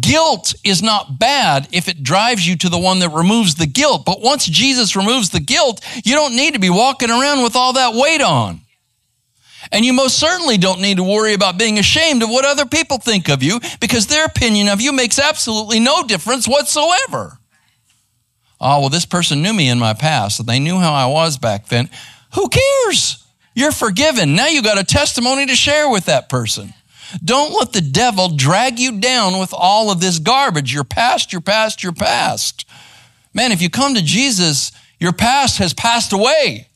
Guilt 0.00 0.54
is 0.64 0.82
not 0.82 1.18
bad 1.18 1.68
if 1.72 1.88
it 1.88 2.02
drives 2.02 2.46
you 2.46 2.56
to 2.56 2.68
the 2.68 2.78
one 2.78 2.98
that 3.00 3.10
removes 3.10 3.54
the 3.54 3.66
guilt. 3.66 4.04
But 4.04 4.20
once 4.20 4.46
Jesus 4.46 4.96
removes 4.96 5.30
the 5.30 5.40
guilt, 5.40 5.80
you 6.04 6.14
don't 6.14 6.36
need 6.36 6.54
to 6.54 6.60
be 6.60 6.70
walking 6.70 7.10
around 7.10 7.42
with 7.42 7.56
all 7.56 7.74
that 7.74 7.94
weight 7.94 8.20
on. 8.20 8.60
And 9.70 9.84
you 9.84 9.92
most 9.92 10.18
certainly 10.18 10.58
don't 10.58 10.80
need 10.80 10.98
to 10.98 11.04
worry 11.04 11.34
about 11.34 11.58
being 11.58 11.78
ashamed 11.78 12.22
of 12.22 12.28
what 12.28 12.44
other 12.44 12.66
people 12.66 12.98
think 12.98 13.28
of 13.28 13.42
you 13.42 13.60
because 13.80 14.06
their 14.06 14.24
opinion 14.24 14.68
of 14.68 14.80
you 14.80 14.92
makes 14.92 15.18
absolutely 15.18 15.80
no 15.80 16.02
difference 16.02 16.46
whatsoever. 16.48 17.38
Oh, 18.60 18.80
well, 18.80 18.88
this 18.90 19.06
person 19.06 19.42
knew 19.42 19.52
me 19.52 19.68
in 19.68 19.78
my 19.78 19.94
past 19.94 20.40
and 20.40 20.48
they 20.48 20.60
knew 20.60 20.78
how 20.78 20.92
I 20.92 21.06
was 21.06 21.38
back 21.38 21.66
then. 21.66 21.88
Who 22.34 22.48
cares? 22.48 23.24
You're 23.54 23.72
forgiven. 23.72 24.34
Now 24.34 24.46
you 24.46 24.62
got 24.62 24.78
a 24.78 24.84
testimony 24.84 25.46
to 25.46 25.56
share 25.56 25.88
with 25.88 26.06
that 26.06 26.28
person. 26.28 26.74
Don't 27.24 27.52
let 27.52 27.72
the 27.72 27.80
devil 27.80 28.28
drag 28.34 28.78
you 28.78 29.00
down 29.00 29.38
with 29.38 29.52
all 29.52 29.90
of 29.90 30.00
this 30.00 30.18
garbage. 30.18 30.72
Your 30.72 30.84
past, 30.84 31.32
your 31.32 31.40
past, 31.40 31.82
your 31.82 31.92
past. 31.92 32.64
Man, 33.34 33.52
if 33.52 33.62
you 33.62 33.70
come 33.70 33.94
to 33.94 34.02
Jesus, 34.02 34.72
your 34.98 35.12
past 35.12 35.58
has 35.58 35.74
passed 35.74 36.12
away, 36.12 36.68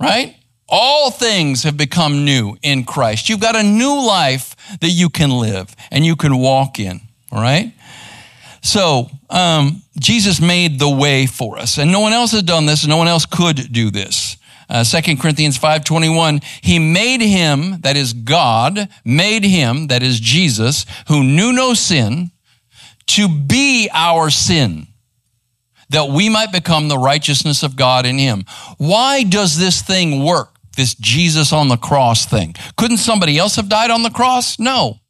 right? 0.00 0.36
All 0.68 1.10
things 1.10 1.62
have 1.62 1.76
become 1.76 2.24
new 2.24 2.56
in 2.62 2.84
Christ. 2.84 3.28
You've 3.28 3.40
got 3.40 3.56
a 3.56 3.62
new 3.62 4.06
life 4.06 4.54
that 4.80 4.90
you 4.90 5.08
can 5.08 5.30
live 5.30 5.74
and 5.90 6.04
you 6.04 6.16
can 6.16 6.36
walk 6.38 6.78
in, 6.78 7.00
all 7.32 7.40
right? 7.40 7.72
So, 8.62 9.08
um, 9.30 9.82
Jesus 9.98 10.40
made 10.40 10.78
the 10.78 10.90
way 10.90 11.26
for 11.26 11.58
us, 11.58 11.78
and 11.78 11.90
no 11.92 12.00
one 12.00 12.12
else 12.12 12.32
has 12.32 12.42
done 12.42 12.66
this, 12.66 12.82
and 12.82 12.90
no 12.90 12.96
one 12.96 13.08
else 13.08 13.24
could 13.24 13.72
do 13.72 13.90
this. 13.90 14.36
Uh, 14.68 14.84
2 14.84 15.16
Corinthians 15.16 15.58
5.21, 15.58 16.44
he 16.62 16.78
made 16.78 17.20
him, 17.20 17.80
that 17.80 17.96
is 17.96 18.12
God, 18.12 18.88
made 19.04 19.44
him, 19.44 19.86
that 19.86 20.02
is 20.02 20.20
Jesus, 20.20 20.84
who 21.08 21.24
knew 21.24 21.52
no 21.52 21.74
sin, 21.74 22.30
to 23.06 23.28
be 23.28 23.88
our 23.92 24.28
sin, 24.28 24.86
that 25.88 26.10
we 26.10 26.28
might 26.28 26.52
become 26.52 26.88
the 26.88 26.98
righteousness 26.98 27.62
of 27.62 27.76
God 27.76 28.04
in 28.04 28.18
him. 28.18 28.44
Why 28.76 29.22
does 29.22 29.56
this 29.56 29.80
thing 29.80 30.22
work? 30.22 30.54
This 30.76 30.94
Jesus 30.94 31.52
on 31.52 31.68
the 31.68 31.76
cross 31.76 32.26
thing. 32.26 32.54
Couldn't 32.76 32.98
somebody 32.98 33.38
else 33.38 33.56
have 33.56 33.68
died 33.68 33.90
on 33.90 34.02
the 34.02 34.10
cross? 34.10 34.58
No 34.58 35.00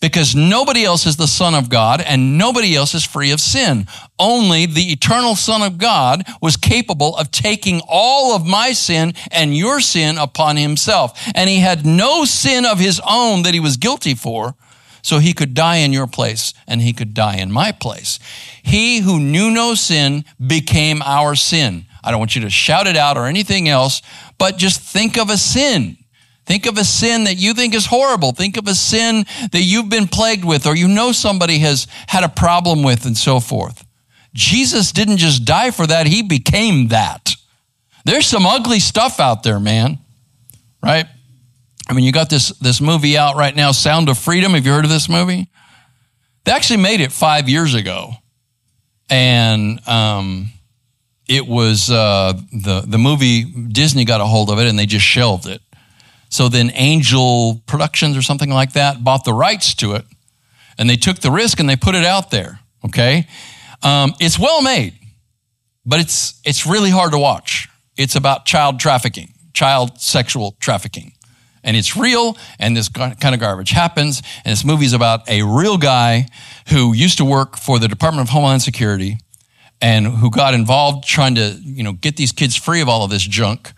because 0.00 0.36
nobody 0.36 0.84
else 0.84 1.06
is 1.06 1.16
the 1.16 1.26
Son 1.26 1.54
of 1.54 1.70
God 1.70 2.00
and 2.00 2.36
nobody 2.36 2.76
else 2.76 2.94
is 2.94 3.04
free 3.04 3.30
of 3.30 3.40
sin. 3.40 3.86
Only 4.18 4.66
the 4.66 4.92
eternal 4.92 5.36
Son 5.36 5.62
of 5.62 5.78
God 5.78 6.24
was 6.42 6.56
capable 6.56 7.16
of 7.16 7.30
taking 7.30 7.80
all 7.88 8.34
of 8.36 8.46
my 8.46 8.72
sin 8.72 9.14
and 9.30 9.56
your 9.56 9.80
sin 9.80 10.18
upon 10.18 10.56
himself. 10.56 11.18
And 11.34 11.48
he 11.48 11.58
had 11.58 11.86
no 11.86 12.24
sin 12.24 12.66
of 12.66 12.78
his 12.78 13.00
own 13.08 13.42
that 13.42 13.54
he 13.54 13.60
was 13.60 13.78
guilty 13.78 14.14
for. 14.14 14.54
So 15.00 15.18
he 15.18 15.32
could 15.32 15.54
die 15.54 15.76
in 15.76 15.92
your 15.92 16.08
place 16.08 16.52
and 16.66 16.82
he 16.82 16.92
could 16.92 17.14
die 17.14 17.36
in 17.36 17.52
my 17.52 17.70
place. 17.70 18.18
He 18.62 18.98
who 18.98 19.20
knew 19.20 19.50
no 19.50 19.74
sin 19.76 20.24
became 20.44 21.00
our 21.02 21.36
sin. 21.36 21.86
I 22.02 22.10
don't 22.10 22.18
want 22.18 22.34
you 22.34 22.42
to 22.42 22.50
shout 22.50 22.86
it 22.86 22.96
out 22.96 23.16
or 23.16 23.26
anything 23.26 23.68
else, 23.68 24.02
but 24.36 24.58
just 24.58 24.80
think 24.80 25.16
of 25.16 25.30
a 25.30 25.36
sin 25.36 25.96
Think 26.46 26.66
of 26.66 26.78
a 26.78 26.84
sin 26.84 27.24
that 27.24 27.36
you 27.36 27.54
think 27.54 27.74
is 27.74 27.86
horrible. 27.86 28.30
Think 28.30 28.56
of 28.56 28.68
a 28.68 28.74
sin 28.74 29.26
that 29.50 29.62
you've 29.62 29.88
been 29.88 30.06
plagued 30.06 30.44
with 30.44 30.66
or 30.66 30.76
you 30.76 30.86
know 30.86 31.10
somebody 31.10 31.58
has 31.58 31.88
had 32.06 32.22
a 32.22 32.28
problem 32.28 32.84
with 32.84 33.04
and 33.04 33.16
so 33.16 33.40
forth. 33.40 33.84
Jesus 34.32 34.92
didn't 34.92 35.16
just 35.16 35.44
die 35.44 35.72
for 35.72 35.86
that, 35.86 36.06
he 36.06 36.22
became 36.22 36.88
that. 36.88 37.34
There's 38.04 38.26
some 38.26 38.46
ugly 38.46 38.78
stuff 38.78 39.18
out 39.18 39.42
there, 39.42 39.58
man. 39.58 39.98
Right? 40.80 41.06
I 41.88 41.92
mean, 41.92 42.04
you 42.04 42.12
got 42.12 42.30
this, 42.30 42.50
this 42.58 42.80
movie 42.80 43.18
out 43.18 43.34
right 43.34 43.54
now, 43.54 43.72
Sound 43.72 44.08
of 44.08 44.16
Freedom. 44.16 44.52
Have 44.52 44.64
you 44.64 44.72
heard 44.72 44.84
of 44.84 44.90
this 44.90 45.08
movie? 45.08 45.48
They 46.44 46.52
actually 46.52 46.82
made 46.82 47.00
it 47.00 47.10
five 47.10 47.48
years 47.48 47.74
ago. 47.74 48.12
And 49.10 49.86
um, 49.88 50.50
it 51.28 51.46
was 51.46 51.90
uh, 51.90 52.34
the, 52.52 52.84
the 52.86 52.98
movie, 52.98 53.44
Disney 53.44 54.04
got 54.04 54.20
a 54.20 54.26
hold 54.26 54.50
of 54.50 54.60
it 54.60 54.68
and 54.68 54.78
they 54.78 54.86
just 54.86 55.04
shelved 55.04 55.46
it. 55.46 55.60
So 56.28 56.48
then 56.48 56.70
Angel 56.74 57.62
Productions 57.66 58.16
or 58.16 58.22
something 58.22 58.50
like 58.50 58.72
that 58.72 59.04
bought 59.04 59.24
the 59.24 59.32
rights 59.32 59.74
to 59.76 59.94
it 59.94 60.04
and 60.78 60.88
they 60.88 60.96
took 60.96 61.18
the 61.20 61.30
risk 61.30 61.60
and 61.60 61.68
they 61.68 61.76
put 61.76 61.94
it 61.94 62.04
out 62.04 62.30
there. 62.30 62.60
Okay. 62.84 63.26
Um, 63.82 64.14
it's 64.20 64.38
well 64.38 64.62
made, 64.62 64.94
but 65.84 66.00
it's, 66.00 66.40
it's 66.44 66.66
really 66.66 66.90
hard 66.90 67.12
to 67.12 67.18
watch. 67.18 67.68
It's 67.96 68.16
about 68.16 68.44
child 68.44 68.80
trafficking, 68.80 69.32
child 69.52 70.00
sexual 70.00 70.56
trafficking. 70.60 71.12
And 71.62 71.76
it's 71.76 71.96
real, 71.96 72.36
and 72.60 72.76
this 72.76 72.88
kind 72.88 73.34
of 73.34 73.40
garbage 73.40 73.70
happens. 73.70 74.22
And 74.44 74.52
this 74.52 74.64
movie 74.64 74.86
is 74.86 74.92
about 74.92 75.28
a 75.28 75.42
real 75.42 75.78
guy 75.78 76.28
who 76.68 76.92
used 76.92 77.18
to 77.18 77.24
work 77.24 77.56
for 77.56 77.80
the 77.80 77.88
Department 77.88 78.28
of 78.28 78.32
Homeland 78.32 78.62
Security 78.62 79.18
and 79.80 80.06
who 80.06 80.30
got 80.30 80.54
involved 80.54 81.06
trying 81.06 81.34
to, 81.34 81.58
you 81.60 81.82
know, 81.82 81.92
get 81.92 82.16
these 82.16 82.30
kids 82.30 82.54
free 82.54 82.80
of 82.80 82.88
all 82.88 83.02
of 83.02 83.10
this 83.10 83.22
junk 83.22 83.72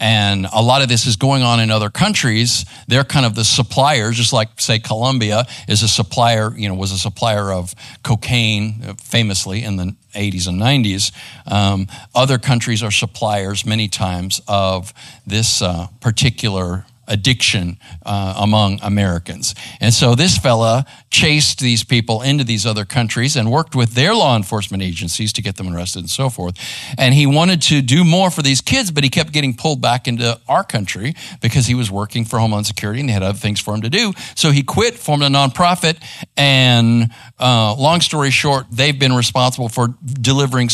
and 0.00 0.46
a 0.52 0.60
lot 0.60 0.82
of 0.82 0.88
this 0.88 1.06
is 1.06 1.16
going 1.16 1.42
on 1.42 1.60
in 1.60 1.70
other 1.70 1.88
countries. 1.88 2.64
They're 2.88 3.04
kind 3.04 3.24
of 3.24 3.34
the 3.34 3.44
suppliers, 3.44 4.16
just 4.16 4.32
like, 4.32 4.60
say, 4.60 4.78
Colombia 4.78 5.46
is 5.68 5.82
a 5.82 5.88
supplier, 5.88 6.52
you 6.56 6.68
know, 6.68 6.74
was 6.74 6.90
a 6.90 6.98
supplier 6.98 7.52
of 7.52 7.74
cocaine 8.02 8.82
uh, 8.84 8.94
famously 8.94 9.62
in 9.62 9.76
the 9.76 9.94
80s 10.14 10.48
and 10.48 10.60
90s. 10.60 11.12
Um, 11.50 11.86
other 12.14 12.38
countries 12.38 12.82
are 12.82 12.90
suppliers 12.90 13.64
many 13.64 13.88
times 13.88 14.40
of 14.48 14.92
this 15.26 15.62
uh, 15.62 15.86
particular 16.00 16.84
addiction 17.06 17.78
uh, 18.04 18.34
among 18.38 18.78
Americans. 18.82 19.54
And 19.80 19.92
so 19.92 20.14
this 20.14 20.38
fella 20.38 20.86
chased 21.10 21.60
these 21.60 21.84
people 21.84 22.22
into 22.22 22.44
these 22.44 22.66
other 22.66 22.84
countries 22.84 23.36
and 23.36 23.50
worked 23.50 23.74
with 23.74 23.94
their 23.94 24.14
law 24.14 24.36
enforcement 24.36 24.82
agencies 24.82 25.32
to 25.34 25.42
get 25.42 25.56
them 25.56 25.74
arrested 25.74 26.00
and 26.00 26.10
so 26.10 26.28
forth. 26.28 26.56
And 26.98 27.14
he 27.14 27.26
wanted 27.26 27.62
to 27.62 27.82
do 27.82 28.04
more 28.04 28.30
for 28.30 28.42
these 28.42 28.60
kids, 28.60 28.90
but 28.90 29.04
he 29.04 29.10
kept 29.10 29.32
getting 29.32 29.54
pulled 29.54 29.80
back 29.80 30.08
into 30.08 30.38
our 30.48 30.64
country 30.64 31.14
because 31.40 31.66
he 31.66 31.74
was 31.74 31.90
working 31.90 32.24
for 32.24 32.38
Homeland 32.38 32.66
Security 32.66 33.00
and 33.00 33.08
they 33.08 33.12
had 33.12 33.22
other 33.22 33.38
things 33.38 33.60
for 33.60 33.74
him 33.74 33.82
to 33.82 33.90
do. 33.90 34.12
So 34.34 34.50
he 34.50 34.62
quit, 34.62 34.94
formed 34.94 35.22
a 35.22 35.28
nonprofit, 35.28 35.96
and 36.36 37.10
uh, 37.38 37.74
long 37.76 38.00
story 38.00 38.30
short, 38.30 38.66
they've 38.70 38.98
been 38.98 39.12
responsible 39.12 39.68
for 39.68 39.94
delivering 40.04 40.68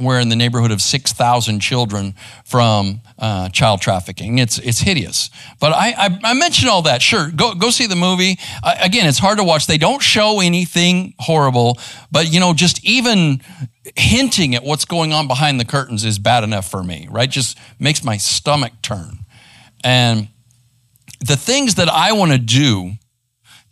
somewhere 0.00 0.18
in 0.18 0.30
the 0.30 0.36
neighborhood 0.36 0.70
of 0.70 0.80
6,000 0.80 1.60
children 1.60 2.14
from 2.46 3.02
uh, 3.18 3.50
child 3.50 3.82
trafficking. 3.82 4.38
It's 4.38 4.58
it's 4.58 4.78
hideous. 4.78 5.28
But 5.60 5.72
I, 5.72 5.90
I, 5.90 6.20
I 6.24 6.32
mentioned 6.32 6.70
all 6.70 6.80
that. 6.82 7.02
Sure, 7.02 7.30
go 7.30 7.54
go 7.54 7.68
see 7.68 7.86
the 7.86 7.96
movie. 7.96 8.38
Uh, 8.62 8.76
again, 8.80 9.06
it's 9.06 9.18
hard 9.18 9.36
to 9.36 9.44
watch. 9.44 9.66
They 9.66 9.76
don't 9.76 10.02
show 10.02 10.40
anything 10.40 11.12
horrible, 11.18 11.78
but 12.10 12.32
you 12.32 12.40
know, 12.40 12.54
just 12.54 12.82
even 12.82 13.42
hinting 13.94 14.54
at 14.54 14.64
what's 14.64 14.86
going 14.86 15.12
on 15.12 15.28
behind 15.28 15.60
the 15.60 15.66
curtains 15.66 16.02
is 16.02 16.18
bad 16.18 16.44
enough 16.44 16.70
for 16.70 16.82
me. 16.82 17.06
Right? 17.10 17.28
Just 17.28 17.58
makes 17.78 18.02
my 18.02 18.16
stomach 18.16 18.72
turn. 18.80 19.18
And 19.84 20.28
the 21.20 21.36
things 21.36 21.74
that 21.74 21.90
I 21.90 22.12
want 22.12 22.32
to 22.32 22.38
do 22.38 22.92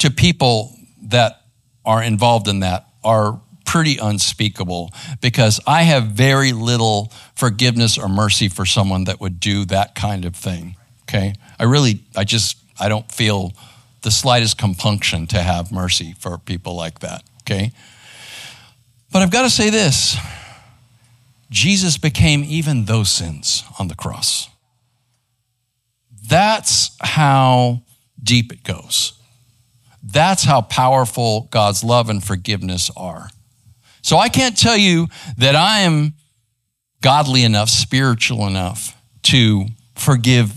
to 0.01 0.11
people 0.11 0.77
that 1.05 1.41
are 1.87 2.03
involved 2.03 2.49
in 2.49 2.61
that 2.61 2.85
are 3.03 3.41
pretty 3.69 3.99
unspeakable 3.99 4.91
because 5.21 5.61
I 5.67 5.83
have 5.83 6.05
very 6.05 6.53
little 6.53 7.13
forgiveness 7.35 7.99
or 7.99 8.09
mercy 8.09 8.49
for 8.49 8.65
someone 8.65 9.05
that 9.05 9.21
would 9.21 9.41
do 9.41 9.67
that 9.67 9.95
kind 9.95 10.25
of 10.25 10.35
thing. 10.35 10.75
Okay? 11.03 11.35
I 11.59 11.65
really, 11.65 12.01
I 12.17 12.25
just, 12.25 12.57
I 12.81 12.89
don't 12.89 13.13
feel 13.13 13.53
the 14.01 14.11
slightest 14.11 14.57
compunction 14.57 15.27
to 15.27 15.43
have 15.43 15.71
mercy 15.71 16.15
for 16.19 16.39
people 16.39 16.77
like 16.77 17.01
that. 17.01 17.23
Okay? 17.43 17.73
But 19.13 19.21
I've 19.21 19.31
got 19.31 19.43
to 19.43 19.51
say 19.51 19.69
this 19.69 20.17
Jesus 21.51 21.99
became 21.99 22.45
even 22.45 22.87
those 22.87 23.11
sins 23.11 23.65
on 23.79 23.89
the 23.89 23.95
cross. 23.95 24.49
That's 26.27 26.97
how 27.03 27.83
deep 28.23 28.51
it 28.51 28.65
goes. 28.65 29.13
That's 30.03 30.45
how 30.45 30.63
powerful 30.63 31.49
God's 31.51 31.85
love 31.85 32.09
and 32.09 32.25
forgiveness 32.25 32.91
are. 32.97 33.29
So 34.03 34.19
I 34.19 34.29
can't 34.29 34.57
tell 34.57 34.77
you 34.77 35.09
that 35.37 35.57
I 35.57 35.81
am 35.81 36.15
godly 37.01 37.45
enough, 37.45 37.69
spiritual 37.69 38.47
enough 38.47 38.97
to 39.25 39.67
forgive 39.95 40.53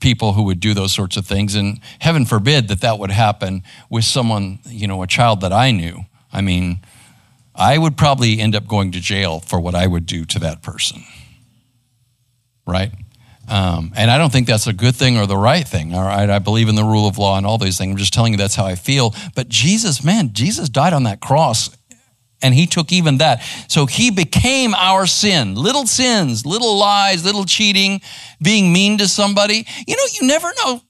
people 0.00 0.32
who 0.32 0.42
would 0.42 0.60
do 0.60 0.74
those 0.74 0.92
sorts 0.92 1.16
of 1.16 1.26
things. 1.26 1.54
And 1.54 1.80
heaven 2.00 2.26
forbid 2.26 2.68
that 2.68 2.80
that 2.80 2.98
would 2.98 3.10
happen 3.10 3.62
with 3.88 4.04
someone, 4.04 4.58
you 4.66 4.86
know, 4.86 5.02
a 5.02 5.06
child 5.06 5.40
that 5.40 5.52
I 5.52 5.70
knew. 5.70 6.00
I 6.32 6.40
mean, 6.40 6.80
I 7.54 7.78
would 7.78 7.96
probably 7.96 8.40
end 8.40 8.54
up 8.54 8.66
going 8.66 8.92
to 8.92 9.00
jail 9.00 9.40
for 9.40 9.60
what 9.60 9.74
I 9.74 9.86
would 9.86 10.06
do 10.06 10.24
to 10.26 10.38
that 10.40 10.62
person. 10.62 11.02
Right? 12.66 12.92
Um, 13.48 13.92
and 13.96 14.10
I 14.10 14.18
don't 14.18 14.32
think 14.32 14.46
that's 14.46 14.66
a 14.66 14.72
good 14.72 14.94
thing 14.94 15.18
or 15.18 15.26
the 15.26 15.36
right 15.36 15.66
thing. 15.66 15.94
All 15.94 16.02
right. 16.02 16.30
I 16.30 16.38
believe 16.38 16.68
in 16.68 16.74
the 16.74 16.84
rule 16.84 17.06
of 17.06 17.18
law 17.18 17.36
and 17.36 17.44
all 17.44 17.58
these 17.58 17.76
things. 17.76 17.90
I'm 17.90 17.96
just 17.96 18.14
telling 18.14 18.32
you 18.32 18.38
that's 18.38 18.54
how 18.54 18.64
I 18.64 18.76
feel. 18.76 19.14
But 19.34 19.48
Jesus, 19.48 20.04
man, 20.04 20.32
Jesus 20.32 20.68
died 20.68 20.92
on 20.92 21.02
that 21.04 21.20
cross 21.20 21.70
and 22.42 22.54
he 22.54 22.66
took 22.66 22.92
even 22.92 23.18
that. 23.18 23.42
So 23.68 23.86
he 23.86 24.10
became 24.10 24.74
our 24.74 25.06
sin. 25.06 25.54
Little 25.54 25.86
sins, 25.86 26.44
little 26.44 26.76
lies, 26.78 27.24
little 27.24 27.44
cheating, 27.44 28.00
being 28.42 28.72
mean 28.72 28.98
to 28.98 29.08
somebody. 29.08 29.66
You 29.86 29.96
know, 29.96 30.04
you 30.20 30.26
never 30.26 30.48
know. 30.64 30.82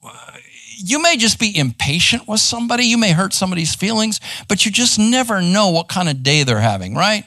You 0.85 1.01
may 1.01 1.17
just 1.17 1.39
be 1.39 1.57
impatient 1.57 2.27
with 2.27 2.41
somebody. 2.41 2.85
You 2.85 2.99
may 2.99 3.13
hurt 3.13 3.33
somebody's 3.33 3.75
feelings, 3.75 4.21
but 4.49 4.65
you 4.65 4.73
just 4.73 4.99
never 4.99 5.41
know 5.41 5.71
what 5.71 5.89
kind 5.89 6.09
of 6.09 6.23
day 6.23 6.43
they're 6.43 6.59
having, 6.59 6.95
right? 6.95 7.25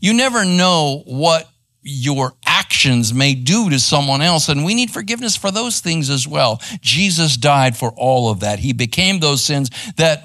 You 0.00 0.14
never 0.14 0.44
know 0.44 1.02
what 1.06 1.48
your 1.82 2.34
actions 2.46 3.12
may 3.12 3.34
do 3.34 3.68
to 3.68 3.78
someone 3.78 4.22
else. 4.22 4.48
And 4.48 4.64
we 4.64 4.74
need 4.74 4.90
forgiveness 4.90 5.36
for 5.36 5.50
those 5.50 5.80
things 5.80 6.10
as 6.10 6.26
well. 6.28 6.62
Jesus 6.80 7.36
died 7.36 7.76
for 7.76 7.90
all 7.96 8.30
of 8.30 8.40
that. 8.40 8.60
He 8.60 8.72
became 8.72 9.18
those 9.18 9.42
sins 9.42 9.70
that 9.96 10.24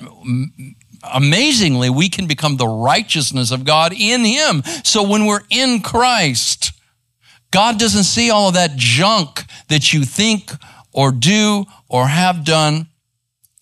amazingly 1.03 1.89
we 1.89 2.09
can 2.09 2.27
become 2.27 2.57
the 2.57 2.67
righteousness 2.67 3.51
of 3.51 3.65
God 3.65 3.93
in 3.93 4.23
Him. 4.23 4.63
So 4.83 5.03
when 5.03 5.25
we're 5.25 5.43
in 5.49 5.81
Christ, 5.81 6.71
God 7.51 7.79
doesn't 7.79 8.03
see 8.03 8.29
all 8.29 8.49
of 8.49 8.53
that 8.55 8.75
junk 8.75 9.43
that 9.69 9.93
you 9.93 10.03
think 10.03 10.51
or 10.91 11.11
do 11.11 11.65
or 11.87 12.07
have 12.07 12.43
done. 12.43 12.87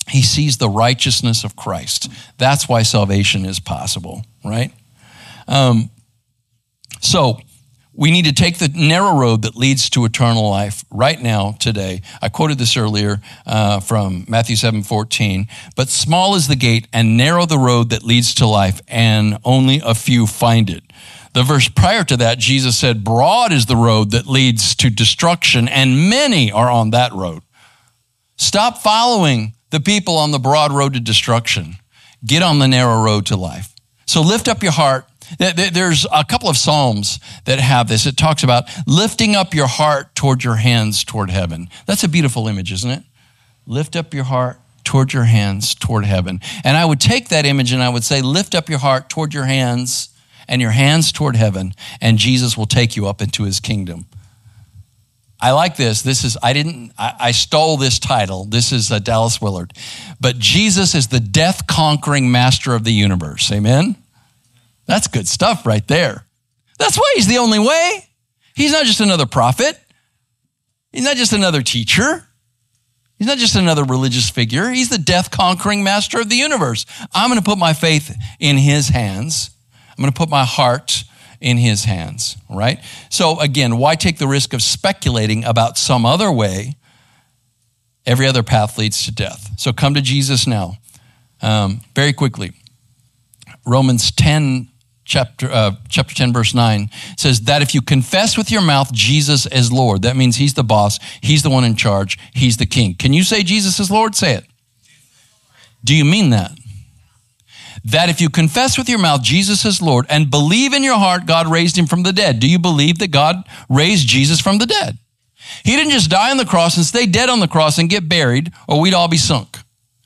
He 0.08 0.22
sees 0.22 0.58
the 0.58 0.70
righteousness 0.70 1.44
of 1.44 1.56
Christ. 1.56 2.12
That's 2.38 2.70
why 2.70 2.84
salvation 2.84 3.46
is 3.46 3.60
possible, 3.60 4.24
right? 4.44 4.72
Um, 5.48 5.90
so, 7.02 7.40
we 7.96 8.12
need 8.12 8.26
to 8.26 8.34
take 8.34 8.58
the 8.58 8.72
narrow 8.76 9.18
road 9.18 9.44
that 9.44 9.56
leads 9.56 9.90
to 9.92 10.06
eternal 10.06 10.50
life 10.50 10.84
right 10.92 11.22
now, 11.22 11.54
today. 11.60 12.02
I 12.22 12.30
quoted 12.30 12.58
this 12.58 12.76
earlier 12.76 13.22
uh, 13.46 13.80
from 13.80 14.26
Matthew 14.28 14.58
7 14.58 14.84
14. 14.84 15.48
But 15.76 15.90
small 15.90 16.36
is 16.36 16.48
the 16.48 16.58
gate 16.58 16.88
and 16.92 17.16
narrow 17.16 17.46
the 17.46 17.58
road 17.58 17.90
that 17.92 18.04
leads 18.04 18.34
to 18.36 18.46
life, 18.46 18.82
and 18.88 19.38
only 19.44 19.82
a 19.84 19.96
few 19.96 20.28
find 20.28 20.70
it. 20.70 20.84
The 21.34 21.44
verse 21.44 21.68
prior 21.68 22.04
to 22.06 22.18
that, 22.18 22.38
Jesus 22.38 22.78
said, 22.78 23.04
Broad 23.04 23.52
is 23.52 23.66
the 23.66 23.76
road 23.76 24.12
that 24.12 24.28
leads 24.28 24.76
to 24.76 24.90
destruction, 24.90 25.68
and 25.68 26.10
many 26.10 26.52
are 26.52 26.70
on 26.70 26.92
that 26.92 27.14
road. 27.14 27.44
Stop 28.38 28.80
following 28.80 29.54
the 29.70 29.80
people 29.80 30.18
on 30.18 30.32
the 30.32 30.40
broad 30.40 30.72
road 30.72 30.94
to 30.94 31.00
destruction. 31.00 31.76
Get 32.26 32.44
on 32.44 32.60
the 32.60 32.68
narrow 32.68 33.04
road 33.04 33.26
to 33.28 33.38
life. 33.38 33.74
So 34.06 34.22
lift 34.22 34.48
up 34.48 34.64
your 34.64 34.72
heart 34.72 35.08
there's 35.38 36.06
a 36.14 36.24
couple 36.24 36.50
of 36.50 36.58
Psalms 36.58 37.20
that 37.46 37.60
have 37.60 37.88
this. 37.88 38.06
It 38.06 38.18
talks 38.18 38.44
about 38.44 38.66
lifting 38.86 39.36
up 39.36 39.54
your 39.54 39.68
heart 39.68 40.16
toward 40.16 40.44
your 40.44 40.56
hands 40.56 41.04
toward 41.04 41.30
heaven. 41.30 41.70
That's 41.86 42.04
a 42.04 42.10
beautiful 42.10 42.48
image, 42.48 42.72
isn't 42.72 42.92
it? 42.92 43.04
Lift 43.68 43.96
up 43.96 44.14
your 44.14 44.26
heart 44.26 44.60
toward 44.84 45.14
your 45.14 45.24
hands 45.24 45.74
toward 45.76 46.06
heaven. 46.06 46.40
And 46.64 46.78
I 46.78 46.86
would 46.86 47.00
take 47.00 47.30
that 47.30 47.46
image 47.46 47.72
and 47.72 47.82
I 47.82 47.90
would 47.90 48.04
say, 48.04 48.22
lift 48.22 48.56
up 48.56 48.70
your 48.70 48.80
heart 48.80 49.10
toward 49.10 49.34
your 49.34 49.46
hands 49.46 50.10
and 50.48 50.62
your 50.62 50.72
hands 50.72 51.12
toward 51.12 51.36
heaven, 51.36 51.74
and 52.00 52.20
Jesus 52.20 52.56
will 52.56 52.68
take 52.68 52.96
you 52.96 53.08
up 53.08 53.22
into 53.22 53.44
his 53.44 53.60
kingdom. 53.60 54.06
I 55.42 55.52
like 55.52 55.76
this. 55.76 56.02
This 56.02 56.24
is, 56.24 56.38
I 56.42 56.54
didn't, 56.54 56.92
I, 56.98 57.14
I 57.20 57.32
stole 57.32 57.78
this 57.78 58.00
title. 58.00 58.46
This 58.46 58.72
is 58.72 58.92
uh, 58.92 59.00
Dallas 59.00 59.42
Willard. 59.42 59.74
But 60.22 60.40
Jesus 60.40 60.96
is 60.96 61.08
the 61.08 61.20
death 61.20 61.68
conquering 61.68 62.32
master 62.32 62.74
of 62.74 62.84
the 62.84 62.94
universe. 62.94 63.52
Amen? 63.52 63.96
That's 64.86 65.08
good 65.08 65.28
stuff 65.28 65.66
right 65.66 65.88
there. 65.88 66.26
That's 66.78 66.98
why 66.98 67.12
he's 67.16 67.28
the 67.28 67.38
only 67.38 67.60
way. 67.60 68.10
He's 68.56 68.72
not 68.72 68.86
just 68.86 69.00
another 69.00 69.26
prophet. 69.26 69.80
He's 70.92 71.04
not 71.04 71.18
just 71.18 71.34
another 71.34 71.62
teacher. 71.62 72.28
He's 73.18 73.28
not 73.28 73.38
just 73.38 73.56
another 73.56 73.84
religious 73.84 74.30
figure. 74.30 74.70
He's 74.70 74.90
the 74.90 74.98
death 74.98 75.32
conquering 75.32 75.84
master 75.84 76.20
of 76.20 76.30
the 76.30 76.36
universe. 76.36 76.86
I'm 77.14 77.30
going 77.30 77.40
to 77.40 77.46
put 77.46 77.58
my 77.58 77.74
faith 77.74 78.16
in 78.40 78.58
his 78.58 78.90
hands. 78.90 79.52
I'm 79.92 80.02
going 80.02 80.12
to 80.12 80.18
put 80.18 80.30
my 80.30 80.44
heart 80.44 81.04
in 81.40 81.58
his 81.58 81.86
hands, 81.86 82.38
right? 82.50 82.80
So 83.10 83.40
again, 83.40 83.78
why 83.78 83.96
take 83.96 84.18
the 84.18 84.28
risk 84.28 84.54
of 84.54 84.62
speculating 84.62 85.44
about 85.46 85.78
some 85.78 86.06
other 86.06 86.32
way? 86.32 86.76
Every 88.06 88.28
other 88.28 88.44
path 88.44 88.78
leads 88.78 89.06
to 89.06 89.12
death. 89.12 89.52
So 89.58 89.74
come 89.74 89.94
to 89.96 90.02
Jesus 90.02 90.46
now. 90.46 90.78
Um, 91.42 91.82
very 91.96 92.14
quickly. 92.14 92.52
Romans 93.66 94.12
10 94.12 94.70
chapter, 95.06 95.50
uh, 95.50 95.72
chapter 95.88 96.14
10, 96.14 96.34
verse 96.34 96.54
9 96.54 96.90
says 97.18 97.42
that 97.42 97.62
if 97.62 97.74
you 97.74 97.82
confess 97.82 98.38
with 98.38 98.52
your 98.52 98.62
mouth 98.62 98.92
Jesus 98.92 99.46
as 99.46 99.72
Lord, 99.72 100.02
that 100.02 100.18
means 100.18 100.36
he's 100.36 100.56
the 100.56 100.64
boss, 100.64 101.00
he's 101.22 101.44
the 101.44 101.50
one 101.50 101.64
in 101.64 101.76
charge, 101.76 102.18
he's 102.34 102.58
the 102.58 102.66
king. 102.66 102.96
Can 102.96 103.14
you 103.14 103.24
say 103.24 103.44
Jesus 103.44 103.80
is 103.80 103.90
Lord? 103.90 104.16
Say 104.16 104.34
it. 104.34 104.46
Do 105.84 105.96
you 105.96 106.04
mean 106.04 106.32
that? 106.32 106.52
That 107.86 108.10
if 108.10 108.20
you 108.20 108.30
confess 108.30 108.78
with 108.78 108.90
your 108.90 108.98
mouth 108.98 109.22
Jesus 109.22 109.64
is 109.64 109.82
Lord 109.82 110.08
and 110.10 110.32
believe 110.32 110.74
in 110.74 110.84
your 110.84 110.98
heart 110.98 111.28
God 111.28 111.48
raised 111.48 111.78
him 111.78 111.86
from 111.86 112.04
the 112.04 112.14
dead, 112.14 112.40
do 112.40 112.50
you 112.50 112.58
believe 112.58 112.98
that 112.98 113.12
God 113.12 113.44
raised 113.70 114.08
Jesus 114.08 114.42
from 114.42 114.58
the 114.58 114.66
dead? 114.66 114.98
He 115.64 115.76
didn't 115.76 115.92
just 115.92 116.10
die 116.10 116.32
on 116.32 116.38
the 116.38 116.46
cross 116.46 116.76
and 116.78 116.86
stay 116.86 117.06
dead 117.06 117.30
on 117.30 117.40
the 117.40 117.48
cross 117.48 117.78
and 117.78 117.88
get 117.90 118.10
buried, 118.10 118.52
or 118.68 118.82
we'd 118.82 118.96
all 118.96 119.08
be 119.08 119.18
sunk. 119.18 119.60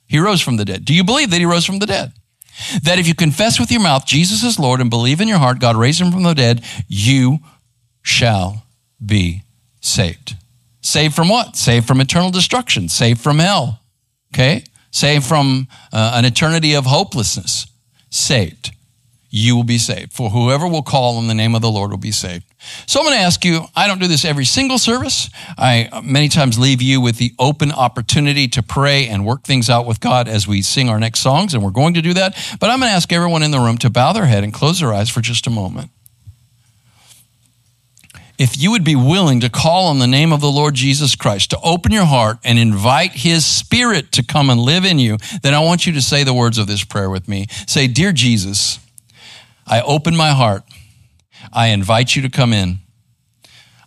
He 0.06 0.20
rose 0.20 0.42
from 0.42 0.58
the 0.58 0.66
dead. 0.66 0.84
Do 0.84 0.94
you 0.94 1.06
believe 1.06 1.30
that 1.30 1.40
he 1.40 1.46
rose 1.46 1.66
from 1.66 1.80
the 1.80 1.86
dead? 1.86 2.12
That 2.84 3.00
if 3.00 3.08
you 3.08 3.16
confess 3.16 3.60
with 3.60 3.72
your 3.72 3.82
mouth 3.82 4.06
Jesus 4.06 4.44
is 4.44 4.60
Lord 4.60 4.82
and 4.82 4.90
believe 4.90 5.22
in 5.22 5.28
your 5.28 5.40
heart 5.40 5.60
God 5.60 5.76
raised 5.76 6.02
him 6.02 6.12
from 6.12 6.24
the 6.24 6.34
dead, 6.34 6.64
you 6.88 7.40
shall 8.02 8.64
be 9.04 9.44
saved. 9.82 10.36
Saved 10.82 11.16
from 11.16 11.30
what? 11.30 11.56
Saved 11.56 11.88
from 11.88 12.02
eternal 12.02 12.32
destruction, 12.32 12.90
saved 12.90 13.22
from 13.22 13.40
hell. 13.40 13.82
Okay? 14.34 14.64
Saved 14.92 15.26
from 15.26 15.68
uh, 15.92 16.14
an 16.16 16.26
eternity 16.26 16.74
of 16.74 16.86
hopelessness. 16.86 17.68
Saved. 18.10 18.72
You 19.32 19.56
will 19.56 19.64
be 19.64 19.78
saved. 19.78 20.12
For 20.12 20.32
whoever 20.32 20.68
will 20.68 20.82
call 20.82 21.18
on 21.18 21.28
the 21.28 21.36
name 21.36 21.54
of 21.54 21.62
the 21.62 21.70
Lord 21.70 21.92
will 21.92 21.98
be 21.98 22.12
saved. 22.12 22.46
So 22.88 23.00
I'm 23.00 23.06
going 23.06 23.18
to 23.18 23.24
ask 23.24 23.46
you, 23.46 23.66
I 23.76 23.88
don't 23.88 24.00
do 24.00 24.08
this 24.08 24.26
every 24.26 24.46
single 24.46 24.80
service. 24.80 25.30
I 25.58 25.88
uh, 25.92 26.02
many 26.02 26.30
times 26.30 26.58
leave 26.58 26.82
you 26.82 27.00
with 27.00 27.18
the 27.18 27.34
open 27.38 27.72
opportunity 27.72 28.48
to 28.50 28.64
pray 28.64 29.08
and 29.08 29.26
work 29.26 29.44
things 29.44 29.70
out 29.70 29.86
with 29.86 30.00
God 30.00 30.28
as 30.28 30.48
we 30.48 30.62
sing 30.62 30.90
our 30.90 31.00
next 31.00 31.20
songs, 31.20 31.54
and 31.54 31.64
we're 31.64 31.70
going 31.70 31.94
to 31.94 32.02
do 32.02 32.14
that. 32.16 32.36
But 32.60 32.70
I'm 32.70 32.80
going 32.80 32.90
to 32.90 32.96
ask 32.96 33.14
everyone 33.14 33.44
in 33.44 33.52
the 33.52 33.60
room 33.60 33.78
to 33.80 33.90
bow 33.90 34.14
their 34.14 34.26
head 34.26 34.44
and 34.44 34.54
close 34.54 34.80
their 34.80 34.94
eyes 34.94 35.10
for 35.10 35.22
just 35.22 35.46
a 35.46 35.52
moment. 35.52 35.92
If 38.40 38.58
you 38.58 38.72
would 38.72 38.86
be 38.86 38.96
willing 38.96 39.42
to 39.42 39.50
call 39.50 39.88
on 39.88 40.00
the 40.00 40.08
name 40.08 40.32
of 40.32 40.40
the 40.40 40.50
Lord 40.50 40.74
Jesus 40.74 41.14
Christ, 41.16 41.50
to 41.50 41.60
open 41.62 41.92
your 41.92 42.06
heart 42.06 42.38
and 42.44 42.58
invite 42.58 43.12
His 43.12 43.46
Spirit 43.46 44.14
to 44.14 44.24
come 44.24 44.50
and 44.50 44.60
live 44.60 44.86
in 44.86 44.98
you, 44.98 45.18
then 45.44 45.54
I 45.54 45.60
want 45.60 45.86
you 45.86 45.92
to 45.94 46.02
say 46.02 46.24
the 46.24 46.34
words 46.34 46.58
of 46.58 46.66
this 46.66 46.84
prayer 46.86 47.10
with 47.10 47.28
me. 47.28 47.48
Say, 47.68 47.88
Dear 47.88 48.14
Jesus, 48.14 48.80
I 49.70 49.82
open 49.82 50.16
my 50.16 50.32
heart 50.32 50.64
I 51.52 51.68
invite 51.68 52.16
you 52.16 52.22
to 52.24 52.30
come 52.30 52.54
in. 52.54 52.80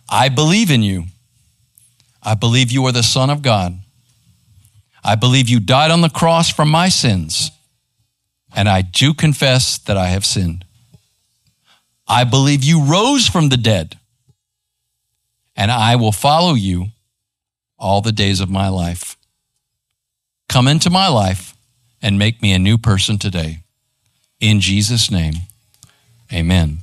I 0.09 0.29
believe 0.29 0.71
in 0.71 0.81
you. 0.81 1.05
I 2.21 2.35
believe 2.35 2.71
you 2.71 2.85
are 2.85 2.91
the 2.91 3.03
Son 3.03 3.29
of 3.29 3.41
God. 3.41 3.77
I 5.03 5.15
believe 5.15 5.49
you 5.49 5.59
died 5.59 5.91
on 5.91 6.01
the 6.01 6.09
cross 6.09 6.49
for 6.49 6.65
my 6.65 6.89
sins. 6.89 7.51
And 8.55 8.69
I 8.69 8.81
do 8.81 9.13
confess 9.13 9.77
that 9.79 9.97
I 9.97 10.07
have 10.07 10.25
sinned. 10.25 10.65
I 12.07 12.23
believe 12.23 12.63
you 12.63 12.83
rose 12.83 13.27
from 13.27 13.49
the 13.49 13.57
dead. 13.57 13.97
And 15.55 15.71
I 15.71 15.95
will 15.95 16.11
follow 16.11 16.53
you 16.53 16.87
all 17.77 18.01
the 18.01 18.11
days 18.11 18.39
of 18.39 18.49
my 18.49 18.69
life. 18.69 19.17
Come 20.47 20.67
into 20.67 20.89
my 20.89 21.07
life 21.07 21.55
and 22.01 22.19
make 22.19 22.41
me 22.41 22.53
a 22.53 22.59
new 22.59 22.77
person 22.77 23.17
today. 23.17 23.59
In 24.39 24.59
Jesus' 24.59 25.09
name, 25.09 25.33
amen. 26.31 26.79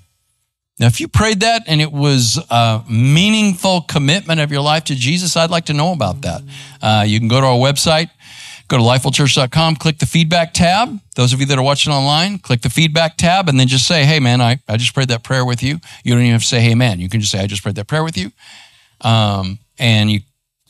Now, 0.81 0.87
if 0.87 0.99
you 0.99 1.09
prayed 1.09 1.41
that 1.41 1.65
and 1.67 1.81
it 1.83 1.93
was 1.93 2.39
a 2.49 2.83
meaningful 2.89 3.83
commitment 3.83 4.41
of 4.41 4.51
your 4.51 4.63
life 4.63 4.85
to 4.85 4.95
Jesus, 4.95 5.37
I'd 5.37 5.51
like 5.51 5.67
to 5.67 5.75
know 5.75 5.93
about 5.93 6.23
that. 6.23 6.43
Uh, 6.81 7.05
you 7.07 7.19
can 7.19 7.29
go 7.29 7.39
to 7.39 7.47
our 7.47 7.59
website, 7.59 8.09
go 8.67 8.79
to 8.79 8.83
lifewellchurch.com, 8.83 9.77
click 9.77 9.99
the 9.99 10.07
feedback 10.07 10.55
tab. 10.55 10.99
Those 11.17 11.35
of 11.35 11.41
you 11.41 11.47
that 11.47 11.59
are 11.59 11.63
watching 11.63 11.93
online, 11.93 12.39
click 12.39 12.63
the 12.63 12.71
feedback 12.71 13.19
tab 13.19 13.51
and 13.51 13.61
then 13.61 13.69
just 13.69 13.87
say, 13.87 14.07
hey, 14.07 14.21
man, 14.21 14.41
I, 14.41 14.59
I 14.67 14.79
just 14.79 14.95
prayed 14.95 15.09
that 15.09 15.23
prayer 15.23 15.45
with 15.45 15.63
you. 15.63 15.81
You 16.03 16.15
don't 16.15 16.23
even 16.23 16.33
have 16.33 16.41
to 16.41 16.47
say, 16.47 16.61
hey, 16.61 16.75
man. 16.75 16.99
You 16.99 17.11
can 17.11 17.21
just 17.21 17.31
say, 17.31 17.41
I 17.41 17.47
just 17.47 17.63
prayed 17.63 17.75
that 17.75 17.87
prayer 17.87 18.03
with 18.03 18.17
you. 18.17 18.33
Um, 19.03 19.59
and 19.79 20.11
you 20.11 20.21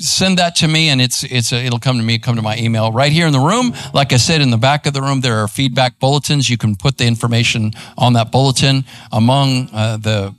send 0.01 0.39
that 0.39 0.57
to 0.57 0.69
me 0.69 0.89
and 0.89 1.01
it's 1.01 1.23
it's 1.25 1.53
a, 1.53 1.57
it'll 1.65 1.79
come 1.79 1.99
to 1.99 2.03
me 2.03 2.19
come 2.19 2.37
to 2.37 2.43
my 2.43 2.57
email 2.57 2.91
right 2.91 3.13
here 3.13 3.27
in 3.27 3.33
the 3.33 3.41
room. 3.41 3.75
Like 3.93 4.13
i 4.13 4.17
said 4.17 4.41
in 4.41 4.51
the 4.51 4.57
back 4.57 4.87
of 4.87 4.95
the 4.95 5.03
room 5.03 5.21
there 5.21 5.39
are 5.39 5.49
feedback 5.49 5.99
bulletins. 5.99 6.49
You 6.49 6.57
can 6.57 6.77
put 6.77 6.99
the 6.99 7.07
information 7.07 7.73
on 7.99 8.15
that 8.15 8.33
bulletin. 8.33 8.85
Among 9.13 9.69
uh, 9.73 9.99
the 9.99 10.35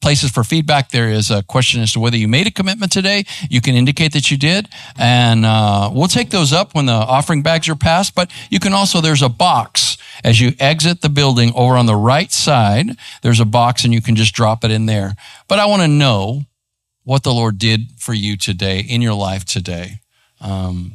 places 0.00 0.30
for 0.30 0.44
feedback 0.44 0.90
there 0.90 1.08
is 1.08 1.30
a 1.30 1.42
question 1.42 1.82
as 1.82 1.92
to 1.94 2.00
whether 2.00 2.16
you 2.16 2.28
made 2.28 2.46
a 2.46 2.50
commitment 2.50 2.92
today. 2.92 3.24
You 3.50 3.60
can 3.60 3.74
indicate 3.74 4.12
that 4.12 4.30
you 4.30 4.36
did. 4.36 4.68
And 4.96 5.44
uh, 5.44 5.90
we'll 5.92 6.08
take 6.08 6.30
those 6.30 6.52
up 6.52 6.74
when 6.74 6.86
the 6.86 6.92
offering 6.92 7.42
bags 7.42 7.68
are 7.68 7.74
passed. 7.76 8.14
But 8.14 8.30
you 8.50 8.60
can 8.60 8.72
also 8.72 9.00
there's 9.00 9.22
a 9.22 9.28
box. 9.28 9.98
As 10.24 10.40
you 10.40 10.52
exit 10.58 11.02
the 11.02 11.08
building 11.08 11.52
over 11.54 11.76
on 11.76 11.86
the 11.86 11.96
right 11.96 12.32
side 12.32 12.86
there's 13.22 13.40
a 13.40 13.44
box 13.44 13.84
and 13.84 13.92
you 13.92 14.00
can 14.00 14.16
just 14.16 14.34
drop 14.34 14.64
it 14.64 14.70
in 14.70 14.86
there. 14.86 15.16
But 15.48 15.58
i 15.58 15.66
want 15.66 15.82
to 15.82 15.88
know 15.88 16.46
what 17.06 17.22
the 17.22 17.32
Lord 17.32 17.56
did 17.56 17.92
for 17.98 18.12
you 18.12 18.36
today, 18.36 18.80
in 18.80 19.00
your 19.00 19.14
life 19.14 19.44
today. 19.44 20.00
Um, 20.40 20.94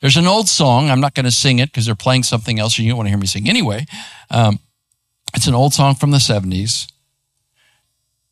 there's 0.00 0.16
an 0.16 0.26
old 0.26 0.48
song. 0.48 0.90
I'm 0.90 0.98
not 0.98 1.14
going 1.14 1.24
to 1.24 1.30
sing 1.30 1.60
it 1.60 1.66
because 1.66 1.86
they're 1.86 1.94
playing 1.94 2.24
something 2.24 2.58
else 2.58 2.76
and 2.76 2.84
you 2.84 2.90
don't 2.90 2.96
want 2.96 3.06
to 3.06 3.10
hear 3.10 3.18
me 3.18 3.28
sing 3.28 3.48
anyway. 3.48 3.86
Um, 4.28 4.58
it's 5.36 5.46
an 5.46 5.54
old 5.54 5.72
song 5.72 5.94
from 5.94 6.10
the 6.10 6.18
70s. 6.18 6.90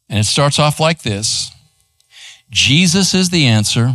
And 0.09 0.19
it 0.19 0.25
starts 0.25 0.59
off 0.59 0.81
like 0.81 1.03
this 1.03 1.53
Jesus 2.51 3.15
is 3.15 3.31
the 3.31 3.47
answer 3.47 3.95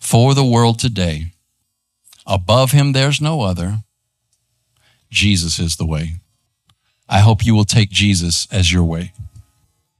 for 0.00 0.32
the 0.32 0.44
world 0.44 0.78
today. 0.78 1.32
Above 2.26 2.70
him, 2.70 2.92
there's 2.92 3.20
no 3.20 3.42
other. 3.42 3.80
Jesus 5.10 5.58
is 5.58 5.76
the 5.76 5.86
way. 5.86 6.12
I 7.06 7.18
hope 7.20 7.44
you 7.44 7.54
will 7.54 7.66
take 7.66 7.90
Jesus 7.90 8.48
as 8.50 8.72
your 8.72 8.82
way. 8.82 9.12